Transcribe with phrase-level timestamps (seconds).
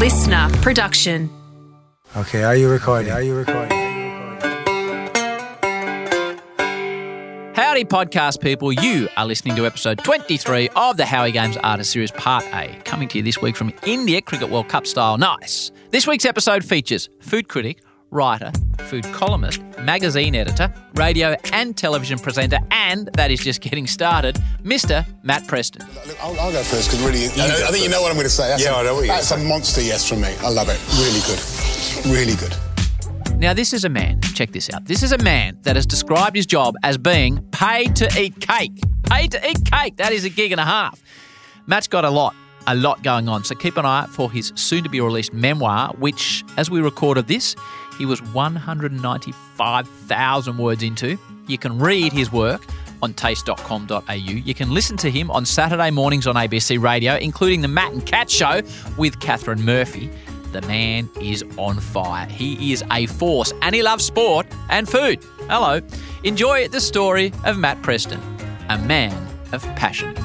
[0.00, 1.28] listener production.
[2.16, 3.12] Okay, are you recording?
[3.12, 3.76] Are you recording?
[7.54, 8.72] Howdy, podcast people.
[8.72, 13.08] You are listening to episode 23 of the Howie Games Artist Series Part A, coming
[13.08, 15.18] to you this week from India Cricket World Cup style.
[15.18, 15.70] Nice.
[15.90, 18.52] This week's episode features food critic, writer,
[18.86, 25.06] food columnist, magazine editor, radio and television presenter, and that is just getting started, Mr.
[25.22, 25.86] Matt Preston.
[26.06, 28.24] Look, I'll, I'll go first because really, I, I think you know what I'm going
[28.24, 28.48] to say.
[28.48, 30.34] That's Yeah, a, I know what you're That's a monster yes from me.
[30.40, 30.80] I love it.
[30.98, 32.14] Really good.
[32.14, 32.54] Really good.
[33.40, 34.84] Now, this is a man, check this out.
[34.84, 38.78] This is a man that has described his job as being paid to eat cake.
[39.04, 39.96] Paid to eat cake.
[39.96, 41.02] That is a gig and a half.
[41.66, 42.34] Matt's got a lot,
[42.66, 43.44] a lot going on.
[43.44, 46.80] So keep an eye out for his soon to be released memoir, which, as we
[46.82, 47.56] recorded this,
[48.00, 51.18] he was 195,000 words into.
[51.46, 52.64] You can read his work
[53.02, 54.14] on taste.com.au.
[54.14, 58.06] You can listen to him on Saturday mornings on ABC Radio, including the Matt and
[58.06, 58.62] Cat Show
[58.96, 60.10] with Catherine Murphy.
[60.52, 62.26] The man is on fire.
[62.26, 65.22] He is a force and he loves sport and food.
[65.50, 65.82] Hello.
[66.24, 68.22] Enjoy the story of Matt Preston,
[68.70, 70.16] a man of passion.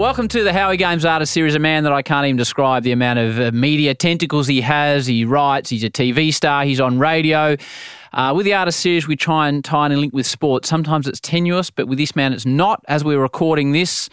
[0.00, 1.54] Welcome to the Howie Games Artist Series.
[1.54, 5.06] A man that I can't even describe the amount of uh, media tentacles he has.
[5.06, 7.54] He writes, he's a TV star, he's on radio.
[8.14, 10.64] Uh, with the Artist Series, we try and tie in a link with sport.
[10.64, 12.82] Sometimes it's tenuous, but with this man, it's not.
[12.88, 14.08] As we're recording this,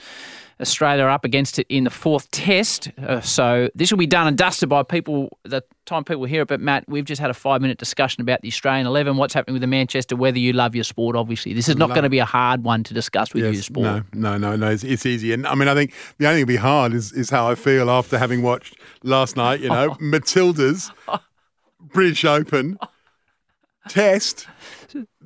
[0.60, 2.90] Australia are up against it in the fourth test.
[2.98, 6.48] Uh, so this will be done and dusted by people, the time people hear it.
[6.48, 9.54] But Matt, we've just had a five minute discussion about the Australian 11, what's happening
[9.54, 11.54] with the Manchester, whether you love your sport, obviously.
[11.54, 13.84] This is not going to be a hard one to discuss with you, sport.
[13.84, 14.72] No, no, no, no.
[14.72, 17.12] It's, it's easy, and I mean, I think the only thing that'll be hard is
[17.14, 19.60] is how I feel after having watched last night.
[19.60, 20.92] You know, Matilda's
[21.80, 22.78] British Open
[23.88, 24.48] Test,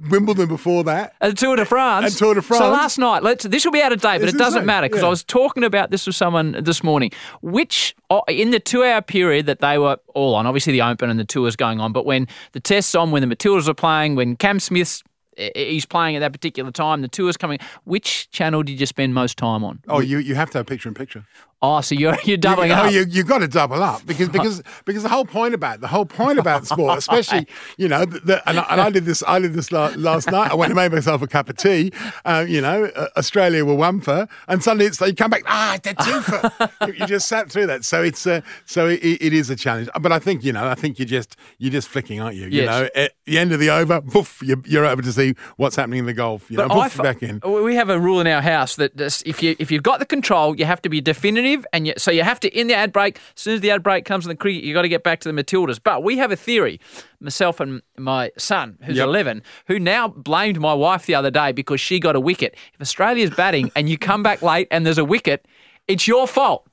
[0.09, 1.13] Wimbledon before that.
[1.21, 2.05] And Tour de France.
[2.05, 2.63] And Tour de France.
[2.63, 3.43] So last night, let's.
[3.45, 5.07] This will be out of date, but It's it doesn't insane, matter because yeah.
[5.07, 7.11] I was talking about this with someone this morning.
[7.41, 11.19] Which oh, in the two-hour period that they were all on, obviously the Open and
[11.19, 14.35] the tours going on, but when the tests on, when the Matildas are playing, when
[14.35, 15.03] Cam Smith's
[15.37, 17.59] eh, he's playing at that particular time, the tour's coming.
[17.83, 19.81] Which channel did you spend most time on?
[19.87, 21.25] Oh, you, you have to have picture in picture.
[21.63, 22.85] Oh, so you're you're doubling you, up.
[22.85, 25.87] Oh, you you got to double up because because because the whole point about the
[25.87, 29.23] whole point about sport, especially you know, the, the, and, I, and I did this
[29.27, 30.51] I did this la- last night.
[30.51, 31.91] I went and made myself a cup of tea.
[32.25, 35.43] Uh, you know, uh, Australia were one for, and suddenly it's like you come back.
[35.45, 36.51] Ah, they're two for.
[36.87, 39.89] you, just sat through that, so it's uh, so it, it is a challenge.
[39.99, 42.45] But I think you know, I think you're just you're just flicking, aren't you?
[42.47, 42.67] You Yes.
[42.67, 45.99] know, at the end of the over, poof, you're, you're able to see what's happening
[45.99, 46.49] in the golf.
[46.49, 47.39] You know, But I poof, back in.
[47.45, 50.55] We have a rule in our house that if you if you've got the control,
[50.57, 53.17] you have to be definitive, and you, so you have to in the ad break.
[53.17, 55.19] As soon as the ad break comes in the cricket, you got to get back
[55.21, 55.79] to the Matildas.
[55.83, 56.79] But we have a theory,
[57.19, 59.07] myself and my son, who's Yep.
[59.07, 62.55] eleven, who now blamed my wife the other day because she got a wicket.
[62.73, 65.45] If Australia's batting and you come back late and there's a wicket,
[65.87, 66.65] it's your fault.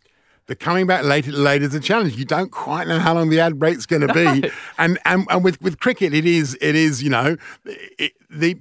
[0.46, 2.16] the coming back late late is a challenge.
[2.16, 5.44] You don't quite know how long the ad break's going to be, and, and and
[5.44, 8.60] with with cricket, it is it is you know it, the.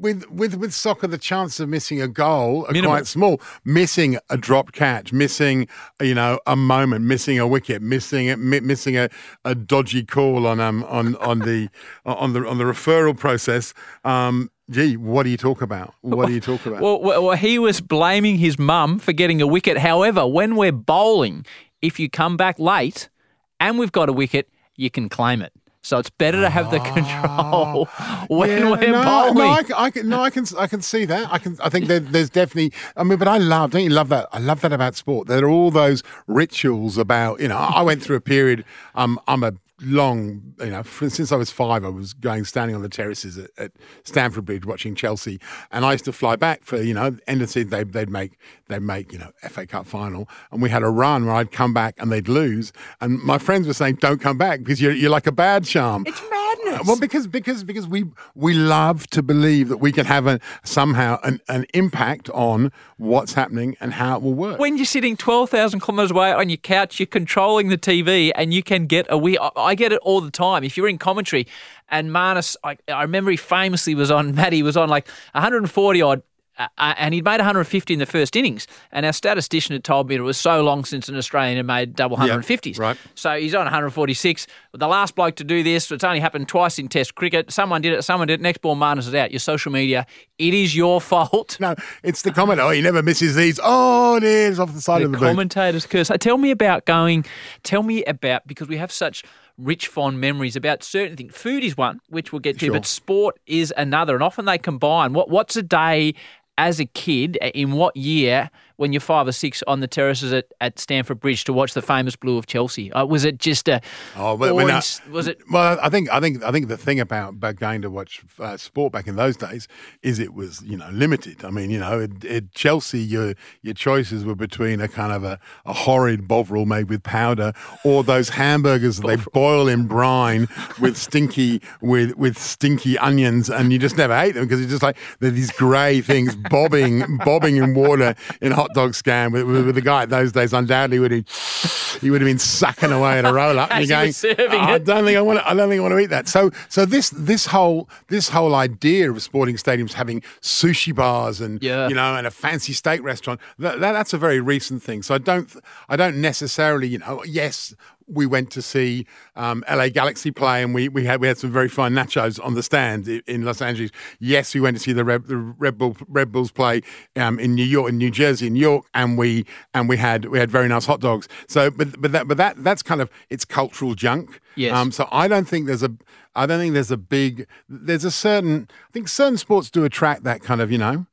[0.00, 2.92] With, with with soccer, the chances of missing a goal are Minimal.
[2.96, 3.40] quite small.
[3.64, 5.68] Missing a dropped catch, missing
[6.00, 9.10] you know a moment, missing a wicket, missing a, mi- missing a,
[9.44, 11.68] a dodgy call on um on on the
[12.06, 13.74] on the on the referral process.
[14.04, 15.94] Um, gee, what do you talk about?
[16.00, 16.80] What do you talk about?
[16.80, 19.76] Well, well, well, he was blaming his mum for getting a wicket.
[19.76, 21.44] However, when we're bowling,
[21.82, 23.10] if you come back late
[23.58, 25.52] and we've got a wicket, you can claim it.
[25.82, 27.86] So it's better to have the control
[28.28, 29.34] when Yeah, we're no, bowling.
[29.34, 31.32] No, I, can- I can, no, I can, I can see that.
[31.32, 32.72] I can, I think there, there's definitely.
[32.96, 34.28] I mean, but I love, don't you love that?
[34.32, 35.26] I love that about sport.
[35.28, 37.40] There are all those rituals about.
[37.40, 38.64] You know, I went through a period.
[38.94, 39.52] Um, I'm a
[39.82, 43.50] long, you know, since I was five, I was going standing on the terraces at,
[43.58, 43.72] at
[44.04, 47.50] Stamford Bridge watching Chelsea, and I used to fly back for you know end of
[47.50, 47.70] season.
[47.70, 51.26] They, they'd make they'd make you know FA Cup final, and we had a run
[51.26, 54.60] where I'd come back and they'd lose, and my friends were saying, "Don't come back
[54.60, 56.20] because you're you're like a bad charm." It's
[56.64, 56.86] madness.
[56.86, 61.18] Well, because because because we we love to believe that we can have a somehow
[61.22, 64.58] an, an impact on what's happening and how it will work.
[64.58, 68.62] when you're sitting 12,000 kilometres away on your couch, you're controlling the TV and you
[68.62, 69.16] can get a.
[69.40, 70.64] I- I get it all the time.
[70.64, 71.46] If you're in commentary
[71.88, 76.22] and Marnus, I, I remember he famously was on, Matty was on like 140 odd.
[76.60, 78.66] Uh, uh, and he'd made 150 in the first innings.
[78.92, 81.96] And our statistician had told me it was so long since an Australian had made
[81.96, 82.78] double 150s.
[82.78, 82.98] right.
[83.14, 84.46] So he's on 146.
[84.74, 87.50] The last bloke to do this, it's only happened twice in Test cricket.
[87.50, 88.42] Someone did it, someone did it.
[88.42, 89.30] Next ball, Marnus is out.
[89.32, 90.06] Your social media,
[90.38, 91.56] it is your fault.
[91.60, 92.60] no, it's the comment.
[92.60, 93.58] Oh, he never misses these.
[93.62, 95.24] Oh, it is off the side the of the boot.
[95.28, 96.08] commentators curse.
[96.08, 97.24] So tell me about going.
[97.62, 99.22] Tell me about because we have such
[99.58, 101.36] rich fond memories about certain things.
[101.36, 102.72] Food is one, which we'll get to, Sure.
[102.74, 105.12] but sport is another, and often they combine.
[105.12, 106.14] What What's a day
[106.60, 110.32] as a kid, uh, in what year, when you're five or six, on the terraces
[110.32, 112.90] at, at Stamford Bridge to watch the famous blue of Chelsea?
[112.90, 113.82] Uh, was it just a?
[114.16, 115.38] Oh, but I- awe-ins- was it?
[115.52, 118.90] Well, I think I think I think the thing about, going to watch uh, sport
[118.94, 119.68] back in those days
[120.02, 121.44] is it was you know limited.
[121.44, 125.24] I mean, you know, at, at Chelsea, your your choices were between a kind of
[125.24, 127.52] a, a horrid bovril made with powder
[127.84, 130.48] or those hamburgers that they boil in brine
[130.80, 134.82] with stinky with with stinky onions, and you just never ate them because it's just
[134.82, 139.32] like they're these grey things bobbing bobbing in water in a hot dog stand.
[139.32, 142.38] With, with, with the guy at those days, undoubtedly would have he would have been
[142.38, 143.70] sucking away at a roll up.
[143.70, 145.48] And he serving "Oh, I don't think I want to.
[145.48, 146.28] I don't think I want to eat that.
[146.28, 151.62] So, so this this whole this whole idea of sporting stadiums having sushi bars and
[151.62, 151.88] Yeah.
[151.88, 155.02] you know and a fancy steak restaurant that, that that's a very recent thing.
[155.02, 155.54] So I don't
[155.88, 157.74] I don't necessarily you know yes.
[158.10, 161.50] We went to see um, LA Galaxy play, and we, we had we had some
[161.50, 163.90] very fine nachos on the stand in Los Angeles.
[164.18, 166.82] Yes, we went to see the Red, the Red Bull Red Bulls play
[167.16, 170.26] um, in New York, in New Jersey, in New York, and we and we had
[170.26, 171.28] we had very nice hot dogs.
[171.48, 174.40] So, but but that but that that's kind of it's cultural junk.
[174.56, 174.74] Yes.
[174.74, 175.92] Um, so I don't think there's a
[176.34, 180.24] I don't think there's a big there's a certain I think certain sports do attract
[180.24, 181.06] that kind of you know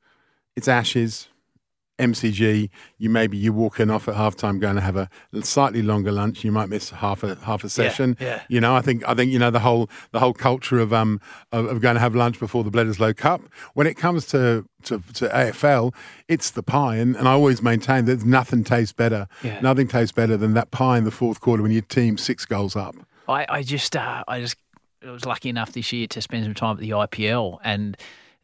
[0.56, 1.30] it's ashes.
[2.00, 5.10] MCG, you maybe you walk in off at halftime, going to have a
[5.42, 6.44] slightly longer lunch.
[6.44, 8.18] You might miss half a half a session.
[8.20, 8.44] yeah.
[8.50, 11.20] You know, I think I think you know the whole the whole culture of um
[11.52, 13.42] of, of going to have lunch before the Bledisloe Cup.
[13.74, 15.94] When it comes to to, to AFL,
[16.28, 19.28] it's the pie, and, and I always maintain that nothing tastes better.
[19.44, 19.60] Yeah.
[19.62, 22.76] Nothing tastes better than that pie in the fourth quarter when your team six goals
[22.76, 22.96] up.
[23.28, 24.56] I, I just, uh, I just
[25.06, 27.98] I was lucky enough this year to spend some time at the IPL, and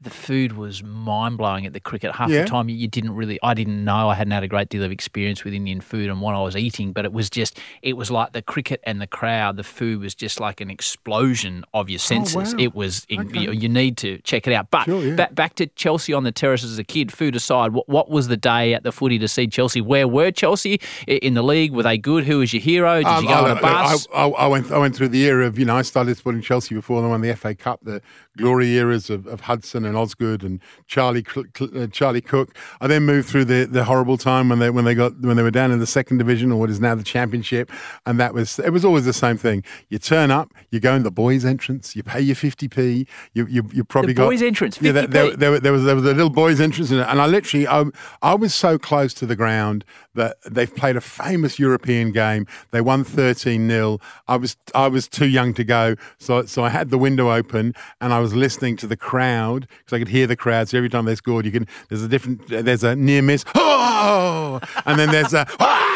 [0.04, 2.14] the food was mind blowing at the cricket.
[2.16, 2.44] Half Yeah.
[2.44, 4.92] the time, you didn't really, I didn't know, I hadn't had a great deal of
[4.92, 8.12] experience with Indian food and what I was eating, but it was just, it was
[8.12, 9.58] like the cricket and the crowd.
[9.58, 12.54] The food was just like an explosion of your senses.
[12.54, 12.60] wow.
[12.60, 13.40] It was, Okay.
[13.40, 14.70] you, you need to check it out.
[14.72, 15.16] But Sure, yeah.
[15.16, 17.12] back, back to Chelsea on the terraces as a kid.
[17.12, 19.82] Food aside, what, what was the day at the footy to see Chelsea?
[19.82, 21.72] Where were Chelsea in the league?
[21.74, 22.24] Were they good?
[22.26, 22.98] Who was your hero?
[22.98, 24.08] Did Um, you go I, on a bus?
[24.14, 24.72] I, I, I went.
[24.72, 25.76] I went through the era of you know.
[25.78, 27.80] I started supporting Chelsea before they won the FA Cup.
[27.84, 28.02] The
[28.38, 32.56] glory eras of, of Hudson and Osgood and Charlie uh, Charlie Cooke.
[32.82, 35.44] I then moved through the, the horrible time when they when they got when they
[35.44, 37.72] were down in the second division or what is now the Championship,
[38.06, 39.64] and that was it was always the same thing.
[39.90, 43.08] You turn up, you go in the boys' entrance, you pay your fifty p.
[43.34, 45.12] You you, you probably got boys' entrance, Yeah, there, 50p?
[45.12, 47.68] there, there, there was there was a little boys' entrance, in it, and I literally
[47.68, 47.86] I,
[48.22, 49.86] I was so close to the ground
[50.16, 52.48] that they've played a famous European game.
[52.72, 56.70] They won thirteen 0 I was I was too young to go, so so I
[56.70, 60.26] had the window open and I was listening to the crowd because I could hear
[60.28, 60.70] the crowd.
[60.70, 64.60] So every time they scored, you can there's a different there's a near miss, oh,
[64.86, 65.46] and then there's a.
[65.60, 65.90] "Ah,"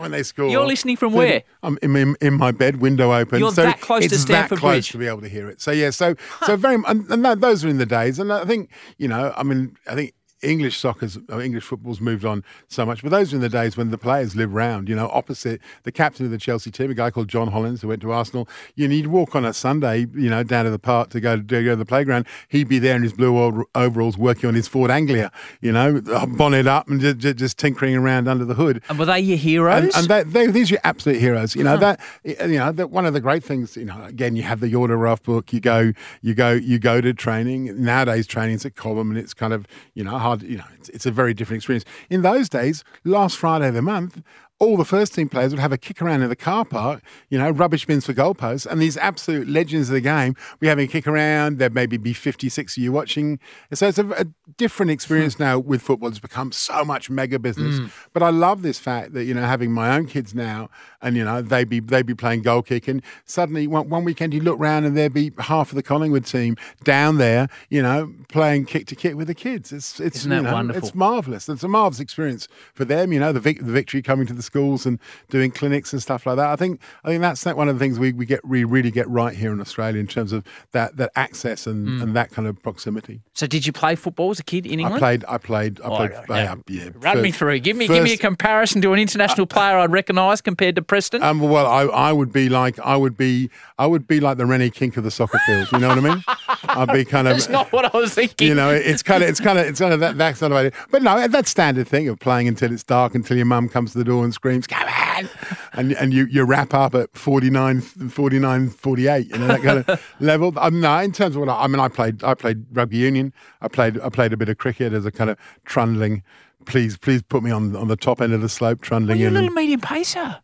[0.00, 1.42] When they score, You're listening from So where?
[1.62, 3.38] I'm in, in, in my bed, window open.
[3.38, 4.88] You're so that close to it's Stamford that close Bridge.
[4.92, 5.60] to be able to hear it.
[5.60, 8.44] So yeah, so so very and, and that, those are in the days, and I
[8.44, 10.14] think you know, I mean, I think.
[10.42, 13.76] English soccer's, uh, English football's moved on so much, but those are in the days
[13.76, 14.88] when the players lived round.
[14.88, 17.88] You know, opposite the captain of the Chelsea team, a guy called John Hollins, who
[17.88, 18.48] went to Arsenal.
[18.74, 21.36] You know, you'd walk on a Sunday, you know, down to the park to go
[21.36, 22.26] to, go to the playground.
[22.48, 25.30] He'd be there in his blue over- overalls, working on his Ford Anglia.
[25.60, 26.00] You know,
[26.36, 28.82] bonnet up and just, just tinkering around under the hood.
[28.88, 29.84] And were they your heroes?
[29.84, 31.54] And, and that, they, these are your absolute heroes.
[31.54, 32.00] You know that.
[32.24, 33.76] You know that one of the great things.
[33.76, 35.52] You know, again, you have the autograph book.
[35.52, 37.82] You go, you go, you go to training.
[37.82, 40.50] Nowadays, training's at Cobham, and it's kind of you know hard.
[40.50, 41.84] You know, it's, it's a very different experience.
[42.10, 44.22] In those days, last Friday of the month.
[44.62, 47.36] All the first team players would have a kick around in the car park, you
[47.36, 50.88] know, rubbish bins for goalposts, and these absolute legends of the game be having a
[50.88, 51.58] kick around.
[51.58, 53.40] There'd maybe be 50, 60 of you watching.
[53.74, 54.26] So it's a, a
[54.56, 55.42] different experience hmm.
[55.42, 56.10] now with football.
[56.10, 57.78] It's become so much mega business.
[57.78, 57.86] Hmm.
[58.12, 61.24] But I love this fact that, you know, having my own kids now and, you
[61.24, 64.60] know, they be they be playing goal kick and suddenly one, one weekend you look
[64.60, 68.86] round and there'd be half of the Collingwood team down there, you know, playing kick
[68.86, 69.72] to kick with the kids.
[69.72, 70.82] It's it's Isn't that you know, wonderful?
[70.86, 71.48] It's marvelous.
[71.48, 73.12] It's a marvelous experience for them.
[73.12, 74.98] You know, the, vic- the victory coming to the schools and
[75.30, 76.48] doing clinics and stuff like that.
[76.50, 78.90] I think I think that's that one of the things we, we get we really
[78.90, 82.02] get right here in Australia in terms of that that access and, Mm.
[82.02, 83.22] and that kind of proximity.
[83.34, 84.96] so did you play football as a kid in England?
[84.96, 85.24] I played.
[85.26, 85.80] I played.
[85.80, 86.12] I Oh, played.
[86.28, 86.88] yeah, yeah.
[86.96, 87.58] Run me through.
[87.60, 91.22] Give me give me a comparison to an international player I'd recognise compared to Preston.
[91.22, 94.46] Um, well, I, I would be like I would be I would be like the
[94.46, 95.68] Rennie Kink of the soccer field.
[95.72, 96.24] You know what I mean?
[96.64, 98.46] I'd be kind of That's not what I was thinking.
[98.48, 100.58] you know, it's kind of, it's kind of, it's kind of that, that sort of
[100.58, 100.72] idea.
[100.90, 103.98] But no, that standard thing of playing until it's dark, until your mum comes to
[103.98, 105.28] the door and screams, "Come on!"
[105.72, 110.14] and and you you wrap up at 49, 49 48, you know that kind of
[110.20, 110.52] level.
[110.56, 113.32] Um, no, in terms of what I, I mean, I played, I played rugby union.
[113.60, 116.24] I played, I played a bit of cricket as a kind of trundling.
[116.66, 119.28] Please, please put me on on the top end of the slope, trundling Well, you're
[119.28, 119.34] a in.
[119.34, 120.40] little medium pacer.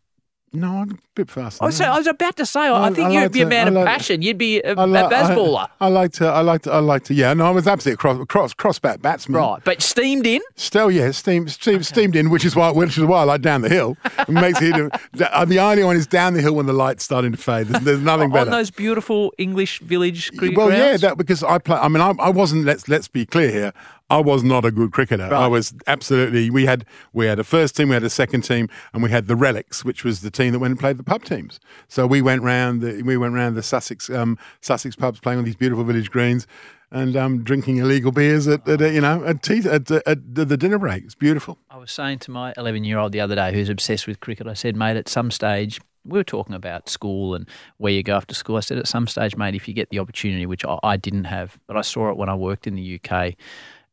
[0.53, 1.63] No, I'm a bit faster.
[1.63, 3.47] I was, I was about to say, I, I- think I you'd like be a
[3.47, 4.23] man I of passion.
[4.23, 5.69] You'd be a, I a like- baseballer.
[5.81, 6.27] I, I like to.
[6.27, 6.73] I like to.
[6.73, 6.89] I like to.
[6.89, 7.15] Like to.
[7.15, 9.39] Yeah, no, I was absolutely a cross cross bat batsman.
[9.41, 10.41] Right, but steamed in.
[10.57, 13.61] Still, yeah, steam, steam, steamed in, which is why, which is why I like down
[13.61, 13.97] the hill.
[14.21, 14.75] It makes it.
[15.13, 17.67] The only one is down the hill when the light's starting to fade.
[17.67, 18.51] There's, there's nothing better.
[18.51, 21.77] on those beautiful English village well, yeah, that because I play.
[21.77, 22.65] I mean, I, I wasn't.
[22.65, 23.73] Let's let's be clear here.
[24.11, 25.35] I was not a good cricketer.
[25.35, 26.49] I was absolutely.
[26.49, 29.29] We had we had a first team, we had a second team, and we had
[29.29, 31.61] the relics, which was the team that went and played the pub teams.
[31.89, 32.81] So we went round.
[32.81, 36.47] The, we went round the Sussex um, Sussex pubs, playing on these beautiful village greens,
[36.91, 40.35] and um, drinking illegal beers at, at uh, you know at, tea, at, at, at
[40.35, 41.05] the dinner break.
[41.05, 41.59] It's beautiful.
[41.71, 44.47] I was saying to my 11 year old the other day who's obsessed with cricket,
[44.47, 47.47] I said, mate, at some stage, we were talking about school and
[47.77, 48.57] where you go after school.
[48.57, 51.25] I said, at some stage, mate, if you get the opportunity, which I, I didn't
[51.25, 53.35] have, but I saw it when I worked in the UK,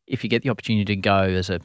[0.08, 1.60] if you get the opportunity to go as a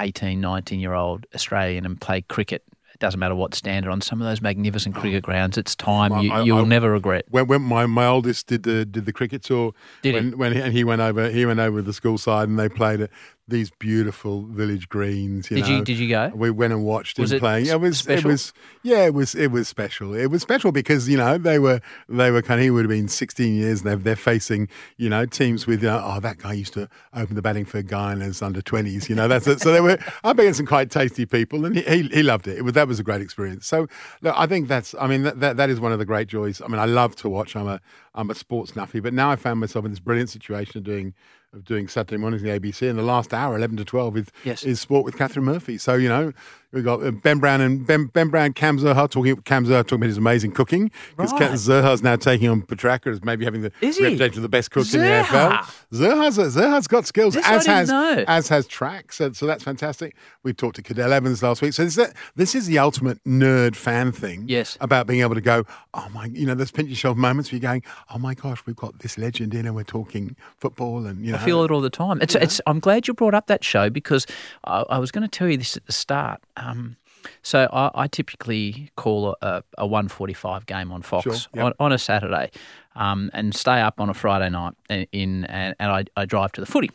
[0.00, 4.20] 18, 19 year old Australian and play cricket, it doesn't matter what standard, on some
[4.20, 5.26] of those magnificent cricket oh.
[5.26, 6.16] grounds, it's time.
[6.18, 7.26] You, I- you'll I- never regret.
[7.30, 9.72] When, when my, my oldest did the did the cricket tour,
[10.02, 10.20] Did he?
[10.20, 12.68] when, when he, and he went over he went over the school side and they
[12.68, 13.10] played at
[13.48, 15.50] these beautiful village greens.
[15.50, 15.76] You Did know.
[15.78, 16.30] you- did you go?
[16.34, 17.66] We went and watched Was him playing.
[17.66, 18.30] It was special?
[18.30, 18.52] it was
[18.84, 20.14] yeah it was it was special.
[20.14, 22.88] It was special because you know they were they were kind of he would have
[22.90, 26.38] been sixteen years and they're, they're facing you know teams with you know, oh that
[26.38, 29.08] guy used to open the batting for Guyana's under twenties.
[29.08, 29.60] You know that's it.
[29.60, 32.58] so they were up against some quite tasty people and he, he, he loved it.
[32.58, 33.66] it was, that was a great experience.
[33.66, 33.88] So
[34.22, 36.62] look, I think that's I mean that, that that is one of the great joys.
[36.62, 37.56] I mean I love to watch.
[37.56, 37.80] I'm a
[38.14, 41.14] I'm a sports nuffy, but now I found myself in this brilliant situation of doing
[41.52, 44.26] of doing Saturday mornings in the ABC, and the last hour, eleven to twelve, is
[44.44, 44.62] Yes.
[44.64, 45.78] is sport with Catherine Murphy.
[45.78, 46.32] So you know
[46.72, 49.96] we've got uh, Ben Brown and Ben, ben Brown, Cam Zurhaar talking Cam Zurhaar talking
[49.96, 51.32] about his amazing cooking because
[51.68, 51.84] Right.
[51.84, 54.86] Zurhaar's now taking on Petracca as maybe having the Is reputation of the best cook
[54.92, 55.58] in the Zurhaar?
[55.60, 55.74] AFL.
[55.92, 58.24] Zurhaar's Zurhaar's got skills This as has know.
[58.26, 59.12] as has Track.
[59.12, 60.16] So, so that's fantastic.
[60.42, 61.72] We talked to Cadel Evans last week.
[61.74, 64.44] So this, is- this is the ultimate nerd fan thing.
[64.48, 64.76] Yes.
[64.80, 65.64] About being able to go,
[65.94, 67.82] oh my, you know, there's pinch yourself moments where you're going,
[68.14, 71.38] oh my gosh, we've got this legend in and we're talking football and you know.
[71.38, 72.20] I feel it all the time.
[72.22, 72.60] It's, it's.
[72.66, 74.26] I'm glad you brought up that show because
[74.64, 76.40] I, I was going to tell you this at the start.
[76.68, 76.96] Um,
[77.42, 81.64] so I, I typically call a, a 145 game on Fox Sure, yep.
[81.64, 82.50] on, on a Saturday,
[82.94, 86.52] um, and stay up on a Friday night in, in and, and I, I drive
[86.52, 86.90] to the footy,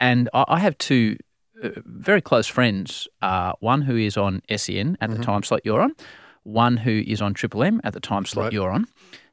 [0.00, 1.16] and I, I have two
[1.62, 3.08] uh, very close friends.
[3.22, 5.94] Uh, one who is on SEN at the time slot you're on,
[6.42, 8.52] one who is on Triple M at the time slot Right.
[8.52, 8.86] you're on.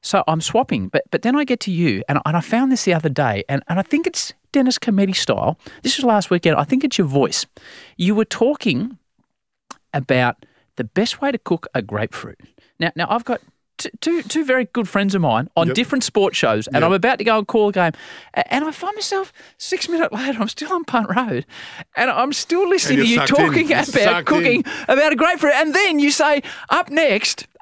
[0.03, 2.85] So I'm swapping, but but then I get to you, and, and I found this
[2.85, 5.59] the other day, and, and I think it's Dennis Comedy style.
[5.83, 6.57] This was last weekend.
[6.57, 7.45] I think it's your voice.
[7.97, 8.97] You were talking
[9.93, 10.45] about
[10.77, 12.39] the best way to cook a grapefruit.
[12.79, 13.41] Now, now I've got
[14.00, 15.75] two two very good friends of mine on Yep.
[15.75, 16.83] different sports shows, and Yep.
[16.83, 17.91] I'm about to go and call a game,
[18.36, 21.45] and I find myself six minutes later, I'm still on Punt Road,
[21.98, 23.36] and I'm still listening to you sucked in.
[23.38, 27.48] talking about cooking about a grapefruit, and then you say, "Up next,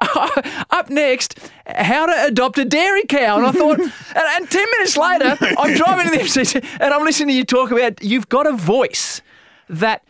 [0.70, 3.92] up next, how to adopt a dairy cow," and I thought, and,
[4.36, 7.70] and ten minutes later, I'm driving to the MCC, and I'm listening to you talk
[7.70, 9.22] about you've got a voice
[9.70, 10.02] that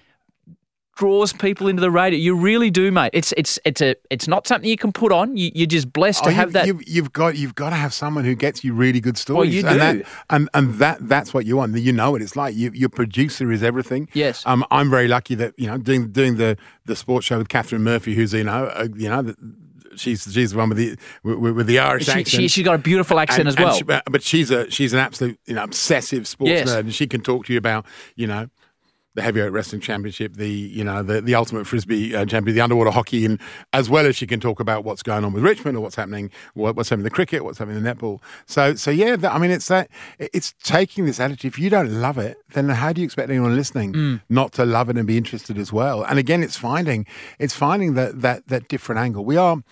[1.00, 2.18] draws people into the radio.
[2.18, 3.10] You really do, mate.
[3.14, 5.34] It's it's it's a it's not something you can put on.
[5.36, 6.66] You, you're just blessed to Oh, have that.
[6.66, 9.38] You've, you've got you've got to have someone who gets you really good stories.
[9.64, 10.04] Well, you and do.
[10.04, 11.76] That, and and that that's what you want.
[11.76, 12.54] You know what it's like.
[12.54, 14.08] You, your producer is everything.
[14.12, 14.42] Yes.
[14.46, 17.82] Um, I'm very lucky that you know doing doing the the sports show with Catherine
[17.82, 19.22] Murphy, who's you know uh, you know.
[19.22, 19.34] The,
[19.96, 22.28] She's she's the one with the with, with the Irish she, accent.
[22.28, 23.74] she, she's got a beautiful accent And- as well.
[23.74, 26.70] she- but but she's a she's an absolute you know obsessive sports Yes.
[26.70, 28.48] nerd, and she can talk to you about you know
[29.14, 32.90] the heavyweight wrestling championship, the you know the the ultimate frisbee uh, champion, the underwater
[32.90, 33.40] hockey, and
[33.72, 36.30] as well as she can talk about what's going on with Richmond or what's happening,
[36.54, 38.20] what, what's happening in the cricket, what's happening in the netball.
[38.46, 41.52] So so yeah, that, I mean it's that it's taking this attitude.
[41.52, 44.20] If you don't love it, then how do you expect anyone listening Mm.
[44.28, 46.04] not to love it and be interested as well?
[46.04, 47.06] And again, it's finding
[47.38, 49.24] it's finding that that that different angle.
[49.24, 49.62] We are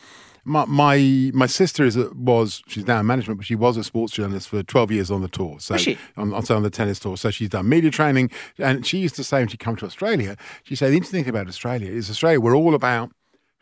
[0.49, 3.85] my my, my sister is a, was she's now in management, but she was a
[3.85, 5.61] sports journalist for twelve years on the tour.
[5.61, 5.99] So Was she?
[6.17, 7.17] on, on, on the tennis tour.
[7.17, 10.37] So she's done media training, and she used to say when she come to Australia,
[10.65, 13.13] she said the interesting thing about Australia is Australia we're all about.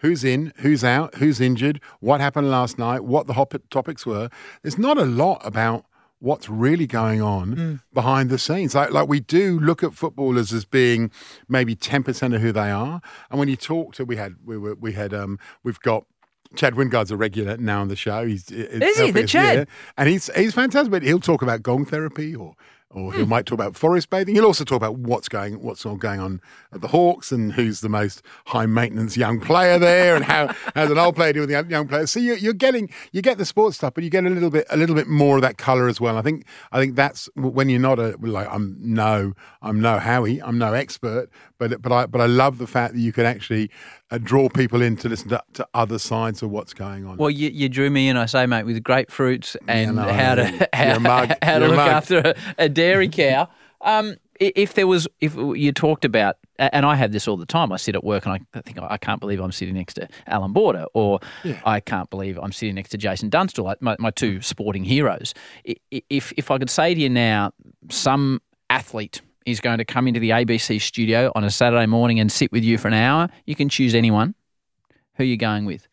[0.01, 4.29] Who's in, who's out, who's injured, what happened last night, what the hot topics were.
[4.63, 5.87] There's not a lot about
[6.19, 8.75] what's really going on behind the scenes.
[8.75, 11.11] Like, like we do look at footballers as being
[11.49, 13.01] maybe 10% of who they are.
[13.31, 16.05] And when you talk to, we had, we were, we had, um, we've got
[16.55, 18.27] Chad Wingard's a regular now on the show.
[18.27, 19.11] He's Is he?
[19.11, 19.69] The Chad?
[19.97, 20.91] and he's he's fantastic.
[20.91, 22.55] But he'll talk about gong therapy or
[22.91, 23.29] or he hmm.
[23.29, 24.35] might talk about forest bathing.
[24.35, 26.41] He'll also talk about what's going what's all going on
[26.73, 30.91] at the Hawks and who's the most high maintenance young player there and how how's
[30.91, 32.11] an old player do with the young players.
[32.11, 34.67] So you're, you're getting you get the sports stuff, but you get a little bit
[34.71, 36.17] a little bit more of that color as well.
[36.17, 40.41] I think I think that's when you're not a like I'm no I'm no Howie
[40.41, 43.71] I'm no expert, but but I but I love the fact that you can actually
[44.11, 47.17] uh, draw people in to listen to, to other sides of what's going on.
[47.17, 50.69] Well, you, you drew me in, I say, mate, with grapefruits and no, how to
[50.73, 53.49] how, how to look after a, a dairy cow.
[53.81, 57.73] Um, if there was, if you talked about, and I have this all the time.
[57.73, 60.53] I sit at work and I think I can't believe I'm sitting next to Allan
[60.53, 61.21] Border, or
[61.65, 65.35] I can't believe I'm sitting next to Jason Dunstall, my, my two sporting heroes.
[65.65, 67.53] If if I could say to you now,
[67.91, 72.31] some athlete is going to come into the ABC studio on a Saturday morning and
[72.31, 74.35] sit with you for an hour, you can choose anyone.
[75.15, 75.89] Who are you going with?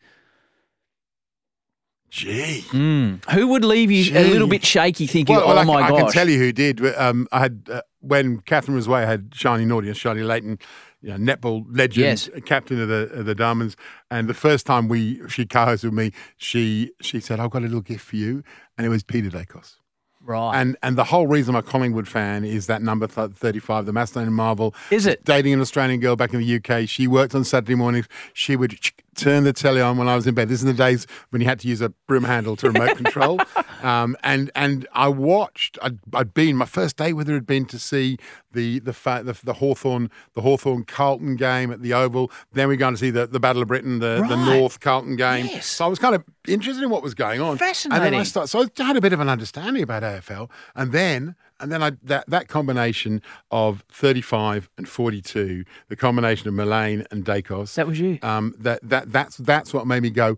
[2.10, 2.64] Gee.
[2.68, 3.24] Mm.
[3.32, 5.88] Who would leave you a little bit shaky thinking, Well, oh well, I, my I
[5.88, 6.00] gosh?
[6.02, 6.84] can tell you who did.
[6.96, 9.02] Um, I had uh, when Catherine was away.
[9.02, 10.58] I had Sharni Norder and Sharni Layton,
[11.00, 12.30] you know, netball legend, Yes.
[12.46, 13.74] captain of the of the Diamonds.
[14.12, 17.66] And the first time we she co-hosted with me, she she said, "I've got a
[17.66, 18.44] little gift for you,"
[18.78, 19.76] and it was Peter Daicos.
[20.24, 20.58] Right.
[20.58, 23.92] And and the whole reason I'm a Collingwood fan is that number th- 35, the
[23.92, 24.74] Macedonian Marvel.
[24.90, 25.24] Is it?
[25.24, 26.88] Dating an Australian girl back in the UK.
[26.88, 28.08] She worked on Saturday mornings.
[28.32, 28.78] She would
[29.16, 30.48] turn the telly on when I was in bed.
[30.48, 33.40] This is the days when you had to use a broom handle to remote control.
[33.84, 35.78] Um, and and I watched.
[35.82, 38.16] I'd, I'd been my first day with her had been to see
[38.50, 42.32] the the fa- the, the Hawthorn the Hawthorn Carlton game at the Oval.
[42.54, 45.46] Then we going to see the, the Battle of Britain, the, the North Carlton game.
[45.46, 45.66] Yes.
[45.66, 47.58] So I was kind of interested in what was going on.
[47.58, 48.06] Fascinating.
[48.06, 50.92] And then I started, so I had a bit of an understanding about AFL, and
[50.92, 57.06] then and then I that that combination of 35 and 42, the combination of Millane
[57.10, 57.74] and Daicos.
[57.74, 58.18] That was you.
[58.22, 60.36] Um, that that that's that's what made me go.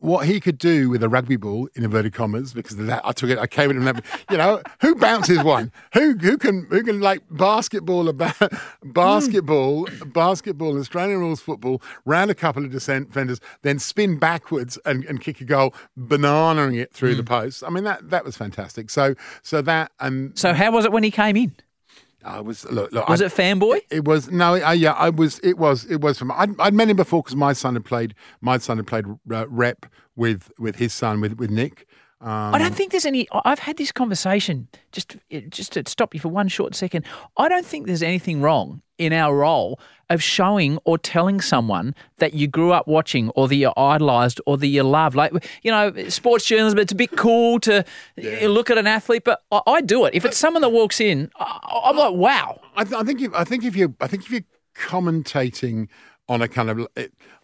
[0.00, 3.10] What he could do with a rugby ball in inverted commas, because of that I
[3.10, 5.72] took it, I came in and you know, who bounces one?
[5.94, 8.36] Who who can who can like basketball about
[8.84, 15.20] basketball, basketball, Australian rules football, round a couple of defenders, then spin backwards and, and
[15.20, 17.26] kick a goal, bananaing it through the mm.
[17.26, 17.64] post.
[17.66, 18.90] I mean that that was fantastic.
[18.90, 21.56] So so that and so how was it when he came in?
[22.24, 23.80] I was look, look Was I, it fanboy?
[23.90, 25.38] it was no, I, yeah, I was.
[25.40, 25.84] It was.
[25.86, 26.32] It was from.
[26.32, 28.14] I'd, I'd met him before because my son had played.
[28.40, 31.86] My son had played uh, rep with with his son with with Nick.
[32.20, 33.28] Um, I don't think there's any.
[33.30, 34.66] I've had this conversation.
[34.90, 35.16] Just,
[35.50, 37.04] just to stop you for one short second.
[37.36, 39.78] I don't think there's anything wrong in our role
[40.10, 44.58] of showing or telling someone that you grew up watching, or that you idolised, or
[44.58, 45.14] that you love.
[45.14, 46.80] Like you know, sports journalism.
[46.80, 47.84] It's a bit cool to
[48.16, 50.14] you look at an athlete, but I, I do it.
[50.14, 52.60] If it's someone that walks in, I, I'm like, wow.
[52.74, 53.20] I, th- I think.
[53.22, 53.94] If, I think if you.
[54.00, 54.42] I think if you're
[54.74, 55.86] commentating
[56.28, 56.86] on a kind of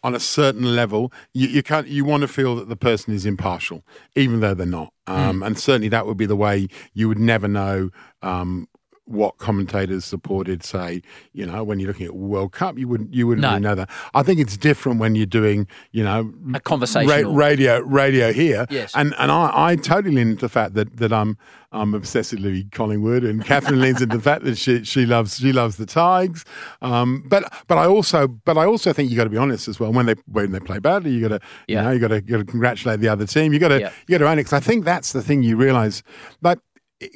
[0.03, 1.87] on a certain level, you, you can't.
[1.89, 3.83] You want to feel that the person is impartial,
[4.15, 4.93] even though they're not.
[5.07, 7.91] Um, And certainly that would be the way you would never know.
[8.23, 8.69] Um,
[9.07, 11.03] what commentators supported say,
[11.35, 13.51] you know, when you're looking at World Cup, you wouldn't you wouldn't No.
[13.51, 13.91] really know that.
[14.15, 17.35] I think it's different when you're doing, you know, A conversational.
[17.35, 18.67] radio radio here.
[18.71, 18.93] Yes.
[18.95, 21.37] And and I, I totally lean into the fact that that I'm
[21.71, 25.77] I'm obsessively Collingwood and Catherine leans into the fact that she she loves she loves
[25.77, 26.45] the Tigers.
[26.81, 29.93] Um but but I also but I also think you gotta be honest as well.
[29.93, 31.81] When they when they play badly, you gotta Yeah.
[31.81, 33.53] you know, you gotta you gotta congratulate the other team.
[33.53, 33.91] You gotta Yeah.
[34.09, 34.45] you gotta own it.
[34.45, 36.03] 'Cause I think that's the thing you realise.
[36.43, 36.59] Like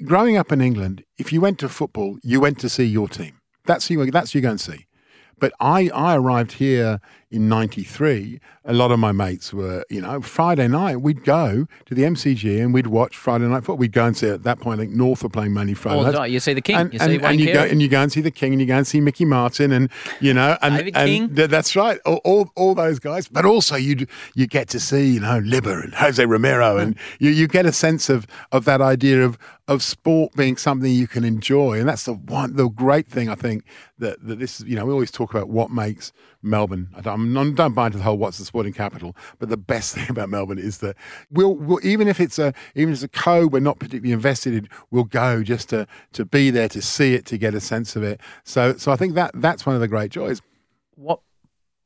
[0.04, 3.40] growing up in England, if you went to football, you went to see your team.
[3.64, 4.86] That's who that's who you go and see.
[5.38, 8.40] But I, I arrived here in 93.
[8.64, 12.62] A lot of my mates were, you know, Friday night, we'd go to the MCG
[12.62, 13.76] and we'd watch Friday night football.
[13.76, 16.22] We'd go and see, at that point, I think North were playing Money Friday the
[16.24, 18.12] You see the King, And, you and, see and you go and you go and
[18.12, 21.36] see the King and you go and see Mickey Martin and you know and, and
[21.36, 23.28] th- that's right all, all all those guys.
[23.28, 27.24] But also you you get to see you know Libber and Jose Romero and hmm.
[27.24, 29.38] you, you get a sense of of that idea of
[29.68, 31.78] of sport being something you can enjoy.
[31.78, 33.64] And that's the one the great thing I think
[33.98, 36.88] that that this you know we always talk about what makes Melbourne.
[36.96, 39.94] I don't, I don't buy into the whole what's the sporting capital but the best
[39.94, 40.96] thing about Melbourne is that
[41.30, 44.54] we'll, we'll even if it's a even if it's a code we're not particularly invested
[44.54, 47.96] in we'll go just to to be there to see it to get a sense
[47.96, 48.20] of it.
[48.44, 50.40] So so I think that that's one of the great joys.
[50.94, 51.20] What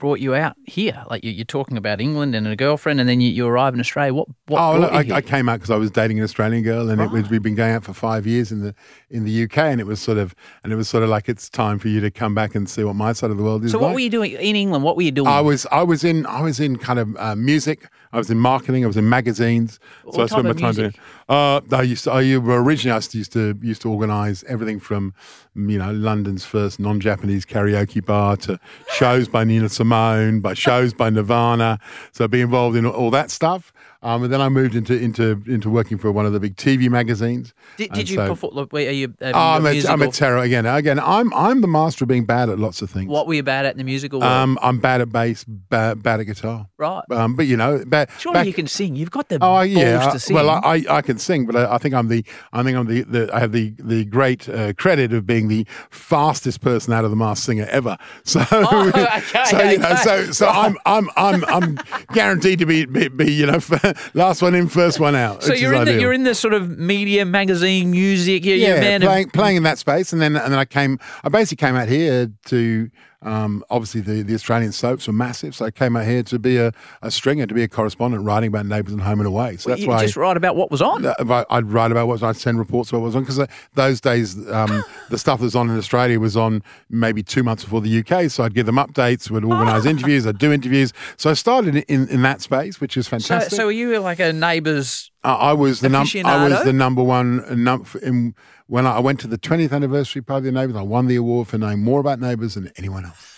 [0.02, 1.04] brought you out here?
[1.08, 3.78] Like you, you're talking about England and a girlfriend, and then you, you arrive in
[3.78, 4.12] Australia.
[4.12, 4.26] What?
[4.48, 5.18] what Oh, look, I?
[5.18, 7.54] I came out because I was dating an Australian girl, and it was we've been
[7.54, 8.74] going out for five years in the
[9.10, 10.34] in the UK, and it was sort of
[10.64, 12.82] and it was sort of like it's time for you to come back and see
[12.82, 13.70] what my side of the world is.
[13.70, 13.94] so what like.
[13.94, 14.82] were you doing in England?
[14.82, 15.28] What were you doing?
[15.28, 17.88] I was I was in I was in kind of uh, music.
[18.12, 18.84] I was in marketing.
[18.84, 19.80] I was in magazines.
[20.04, 20.92] What so I spent my time music?
[20.92, 21.04] doing.
[21.28, 22.12] Uh, I used to.
[22.12, 25.14] I originally I used to used to organise everything from
[25.54, 28.60] you know London's first non-Japanese karaoke bar to
[28.92, 31.78] shows by Nina Simone, by shows by Nirvana.
[32.12, 33.72] So be involved in all that stuff.
[34.04, 36.88] Um, and then I moved into into into working for one of the big TV
[36.90, 37.54] magazines.
[37.76, 38.54] Did, did you so- perform?
[38.54, 39.08] Look, wait, are you?
[39.08, 40.66] you Oh, I'm a, I'm a terror again.
[40.66, 43.08] Again, I'm I'm the master of being bad at lots of things.
[43.08, 44.32] What were you bad at in the musical world?
[44.32, 46.66] Um, I'm bad at bass, bad, bad at guitar.
[46.78, 47.02] right.
[47.10, 48.96] Um, but you know, bad, Surely back- you can sing.
[48.96, 50.34] You've got the Oh balls yeah, to sing.
[50.34, 53.02] well I, I can sing, but I, I think I'm the I think I'm the,
[53.02, 57.10] the I have the the great uh, credit of being the fastest person out of
[57.10, 57.96] the Masked Singer ever.
[58.24, 61.78] So Oh, okay, so you know so so I'm I'm I'm I'm
[62.12, 63.60] guaranteed to be be, be you know
[64.14, 65.42] last one in, first one out.
[65.42, 68.44] so you're in the you're in the sort of media, magazine, music.
[68.44, 70.64] You're, you're a yeah, of- playing, playing in that space, and then and then I
[70.64, 70.98] came.
[71.24, 72.90] I basically came out here to.
[73.22, 76.56] Um, obviously, the, the Australian soaps were massive, so I came out here to be
[76.56, 79.56] a, a stringer, to be a correspondent, writing about neighbours and home and away.
[79.58, 81.06] So that's you why just write about what was on.
[81.06, 84.00] uh, I- I'd write about what I'd send reports about what was on because those
[84.00, 87.80] days um, the stuff that was on in Australia was on maybe two months before
[87.80, 88.28] the UK.
[88.30, 90.92] So I'd give them updates, would organise interviews, I'd do interviews.
[91.16, 93.52] So I started in, in that space, which is fantastic.
[93.56, 95.11] so are you like a neighbour's?
[95.24, 98.34] I was the num- I was the number one num- in,
[98.66, 100.76] when I went to the 20th anniversary party of the Neighbours.
[100.76, 103.31] I won the award for knowing more about Neighbours than anyone else.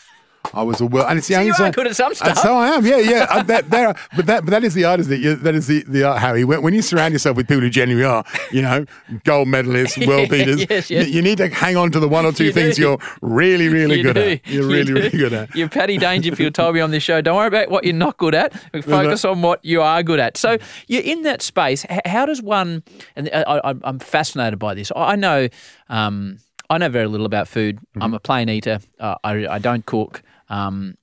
[0.55, 2.15] I was a world, and it's the So only you are time- good at some
[2.15, 2.39] stuff.
[2.39, 3.27] So I am, yeah, yeah.
[3.31, 5.21] Uh, that, there, but that, but that is the art, is it?
[5.21, 6.45] You- That is the the art, Harry.
[6.45, 8.85] When, when you surround yourself with people who genuinely are, you know,
[9.25, 11.09] gold medalists, world beaters, yes, yes.
[11.09, 12.83] You, need to hang on to the one or two You things do.
[12.83, 14.21] you're really, really You good do.
[14.21, 14.47] at.
[14.47, 14.95] You're You really, do.
[14.95, 15.55] really good at.
[15.57, 17.21] You're Paddy Dangerfield told me on this show.
[17.21, 18.53] Don't worry about what you're not good at.
[18.85, 20.37] Focus on what you are good at.
[20.37, 21.85] So you're in that space.
[22.05, 22.83] How does one?
[23.17, 24.91] And I, I, I'm fascinated by this.
[24.95, 25.49] I know.
[25.89, 26.39] Um,
[26.71, 27.77] I know very little about food.
[27.77, 28.03] Mm-hmm.
[28.03, 28.81] I'm a plain eater.
[28.99, 30.23] Uh, I, I don't cook.
[30.55, 30.97] Um,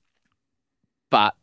[1.10, 1.34] but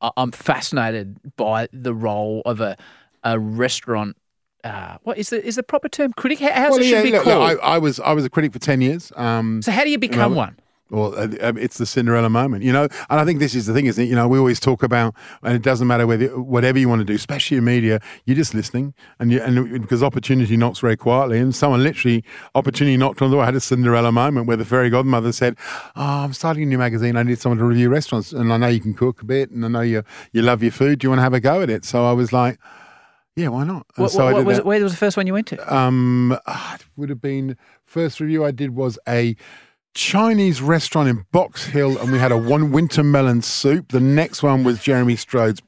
[0.00, 2.76] I- I'm fascinated by the role of a
[3.24, 4.16] a restaurant.
[4.64, 6.12] Uh, what is the is the proper term?
[6.12, 6.38] Critic?
[6.40, 7.60] How, how's Well, it should yeah, be look, look.
[7.62, 9.12] I, I was I was a critic for ten years.
[9.16, 10.58] Um, so how do you become know, one?
[10.90, 12.84] Well, uh, uh, it's the Cinderella moment, you know.
[13.10, 14.06] And I think this is the thing, isn't it?
[14.06, 17.04] You know, we always talk about, and it doesn't matter whether whatever you want to
[17.04, 21.38] do, especially in media, you're just listening, and you, and because opportunity knocks very quietly,
[21.38, 22.24] and someone literally
[22.54, 23.42] opportunity knocked on the door.
[23.42, 25.58] I had a Cinderella moment where the fairy godmother said,
[25.94, 27.16] "Oh, I'm starting a new magazine.
[27.16, 29.64] I need someone to review restaurants, and I know you can cook a bit, and
[29.64, 31.00] I know you you love your food.
[31.00, 32.58] Do you want to have a go at it?" So I was like.
[33.36, 33.86] Yeah, why not?
[33.94, 35.72] What, so what, was it, where was the first one you went to?
[35.72, 39.36] Um, ah, it would have been first review I did was a
[39.98, 43.88] Chinese restaurant in Box Hill, and we had a one winter melon soup.
[43.90, 45.60] The next one was Jeremy Strode's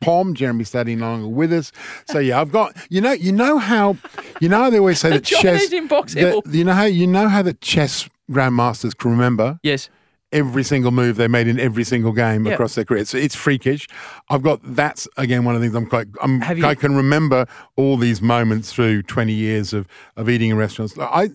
[0.00, 0.34] Pomme.
[0.34, 1.72] Jeremy's studying along with us.
[2.06, 3.98] So yeah, I've got you know you know how
[4.40, 6.42] you know how they always say that chess in Box that- Hill.
[6.50, 9.90] you know how you know how the chess grandmasters can remember Yes.
[10.32, 12.54] every single move they made in every single game Yeah.
[12.54, 13.04] across their career.
[13.04, 13.86] So it's freakish.
[14.30, 16.06] I've got that's again one of the things I'm quite.
[16.22, 19.86] I'm, I can remember all these moments through 20 years of
[20.16, 20.98] of eating in restaurants.
[20.98, 21.28] I,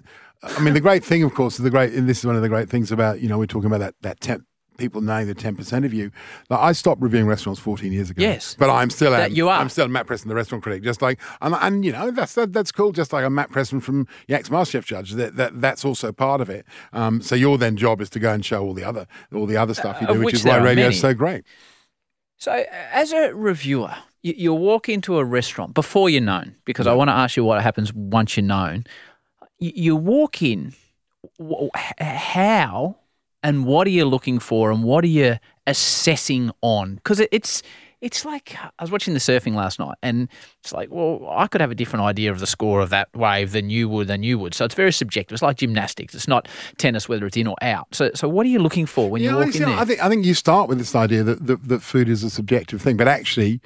[0.44, 2.50] I mean, the great thing, of course, the great, and this is one of the
[2.50, 4.46] great things about you know we're talking about that that temp.
[4.78, 6.10] People knowing the ten percent of you.
[6.50, 8.20] Like I stopped reviewing restaurants fourteen years ago.
[8.20, 8.56] Yes.
[8.58, 9.60] but I'm still That am, you are.
[9.60, 10.82] I'm still Matt Preston, the restaurant critic.
[10.82, 12.92] Just like and, and you know that's that, that's cool.
[12.92, 15.12] Just like I'm Matt Preston from ex MasterChef judge.
[15.12, 16.66] That, that that's also part of it.
[16.94, 19.58] Um, so your then job is to go and show all the other all the
[19.58, 21.44] other stuff you Of do, which which is why radio is so great.
[22.38, 26.88] So, uh, as a reviewer, you, you walk into a restaurant before you're known, because
[26.88, 28.86] I want to ask you what happens once you're known.
[29.62, 30.74] You, you walk in,
[32.00, 32.98] how
[33.44, 36.96] and what are you looking for, and what are you assessing on?
[36.96, 37.64] Because it's
[38.02, 40.28] it's like I was watching the surfing last night, and
[40.62, 43.52] it's like, well, I could have a different idea of the score of that wave
[43.52, 44.56] than you would, than you would.
[44.56, 45.36] So it's very subjective.
[45.36, 46.16] It's like gymnastics.
[46.16, 46.48] It's not
[46.78, 47.94] tennis, whether it's in or out.
[47.94, 49.78] So, so what are you looking for when you Yeah, walk I, see, in there?
[49.78, 52.32] I think I think you start with this idea that, that that food is a
[52.32, 53.62] subjective thing, but actually,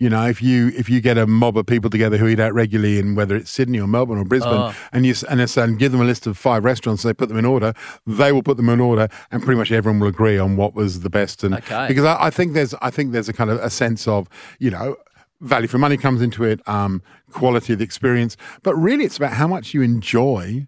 [0.00, 2.54] you know, if you if you get a mob of people together who eat out
[2.54, 4.74] regularly, and whether it's Sydney or Melbourne or Brisbane, Oh.
[4.92, 7.38] and you and, it's, and give them a list of five restaurants, they put them
[7.38, 7.74] in order,
[8.06, 11.00] they will put them in order, and pretty much everyone will agree on what was
[11.00, 11.44] the best.
[11.44, 11.86] And Okay.
[11.86, 14.70] because I, I think there's I think there's a kind of a sense of you
[14.72, 14.96] know.
[15.42, 17.00] Value for money comes into it, um,
[17.32, 20.66] quality of the experience, but really it's about how much you enjoy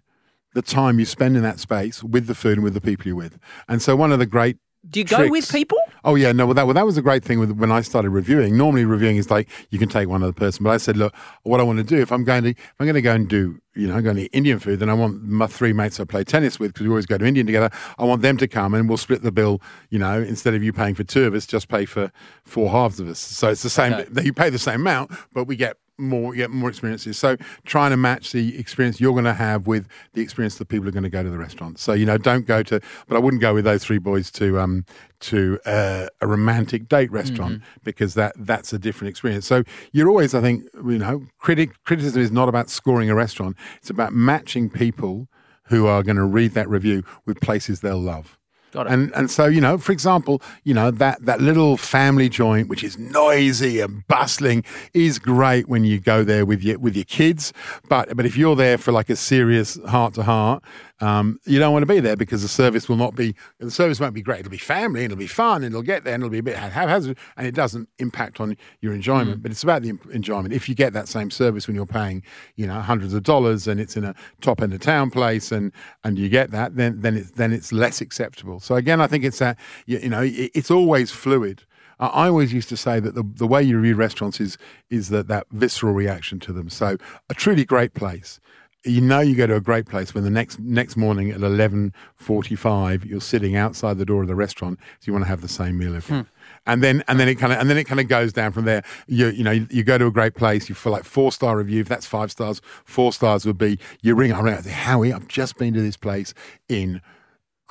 [0.55, 3.15] the time you spend in that space with the food and with the people you're
[3.15, 3.37] with.
[3.67, 4.57] And so one of the great
[4.89, 5.77] Do you go with people?
[6.03, 6.45] Oh yeah, no.
[6.45, 8.57] Well, that well, that was a great thing with when I started reviewing.
[8.57, 11.61] Normally, reviewing is like you can take one other person, but I said, look, what
[11.61, 13.61] I want to do if I'm going to if I'm going to go and do
[13.75, 16.03] you know I'm going to eat Indian food, then I want my three mates I
[16.03, 17.69] play tennis with because we always go to Indian together.
[17.97, 19.61] I want them to come and we'll split the bill.
[19.89, 22.11] You know, instead of you paying for two of us, just pay for
[22.43, 23.19] four halves of us.
[23.19, 23.93] So it's the same.
[23.93, 24.23] Okay.
[24.23, 27.17] You pay the same amount, but we get more get more experiences.
[27.17, 30.87] So trying to match the experience you're going to have with the experience that people
[30.87, 31.79] are going to go to the restaurant.
[31.79, 32.79] So you know, don't go to.
[33.07, 34.85] But I wouldn't go with those three boys to um
[35.21, 39.45] to uh, a romantic date restaurant because that that's a different experience.
[39.45, 43.55] So you're always, I think, you know, critic criticism is not about scoring a restaurant.
[43.77, 45.29] It's about matching people
[45.67, 48.37] who are going to read that review with places they'll love.
[48.73, 48.93] Got it.
[48.93, 52.83] And and so you know, for example, you know that that little family joint which
[52.83, 54.63] is noisy and bustling
[54.95, 57.53] is great when you go there with your with your kids.
[57.87, 60.63] But but if you're there for like a serious heart to heart,
[60.99, 63.99] um, you don't want to be there because the service will not be the service
[63.99, 64.41] won't be great.
[64.41, 66.43] It'll be family and it'll be fun and it'll get there and it'll be a
[66.43, 69.41] bit haphazard and it doesn't impact on your enjoyment.
[69.41, 70.53] But it's about the enjoyment.
[70.53, 72.23] If you get that same service when you're paying,
[72.55, 75.71] you know, hundreds of dollars and it's in a top end of town place and
[76.03, 78.59] and you get that, then then it's then it's less acceptable.
[78.59, 81.63] So again, I think it's that you, you know it, it's always fluid.
[81.99, 84.57] I I always used to say that the, the way you review restaurants is
[84.89, 86.69] is that that visceral reaction to them.
[86.69, 86.97] So
[87.29, 88.39] a truly great place
[88.85, 91.93] you know you go to a great place when the next next morning at eleven
[92.15, 95.41] forty five you're sitting outside the door of the restaurant, so you want to have
[95.41, 96.17] the same meal every.
[96.17, 96.21] Hmm.
[96.65, 98.65] And then and then it kind of and then it kind of goes down from
[98.65, 98.83] there.
[99.07, 101.57] You you know you, you go to a great place, you feel like four star
[101.57, 101.81] review.
[101.81, 105.27] If that's five stars, four stars would be you ring up and say, Howie, I've
[105.27, 106.33] just been to this place
[106.67, 107.01] in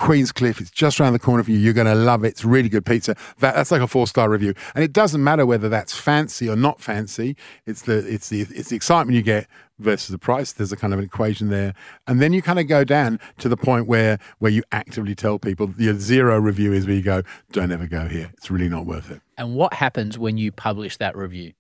[0.03, 0.61] Queenscliff.
[0.61, 1.59] It's just around the corner for you.
[1.59, 2.29] You're going to love it.
[2.29, 3.15] It's really good pizza.
[3.39, 6.57] That, that's like a four star review, and it doesn't matter whether that's fancy or
[6.57, 7.37] not fancy.
[7.67, 9.47] It's the it's the it's the excitement you get
[9.79, 10.51] versus the price.
[10.53, 11.75] There's a kind of an equation there,
[12.09, 15.39] and then you kind of go down to the point where where you actively tell
[15.39, 18.33] people your zero review is where you go, don't ever go here.
[18.39, 19.23] It's really not worth it.
[19.39, 21.53] And what happens when you publish that review?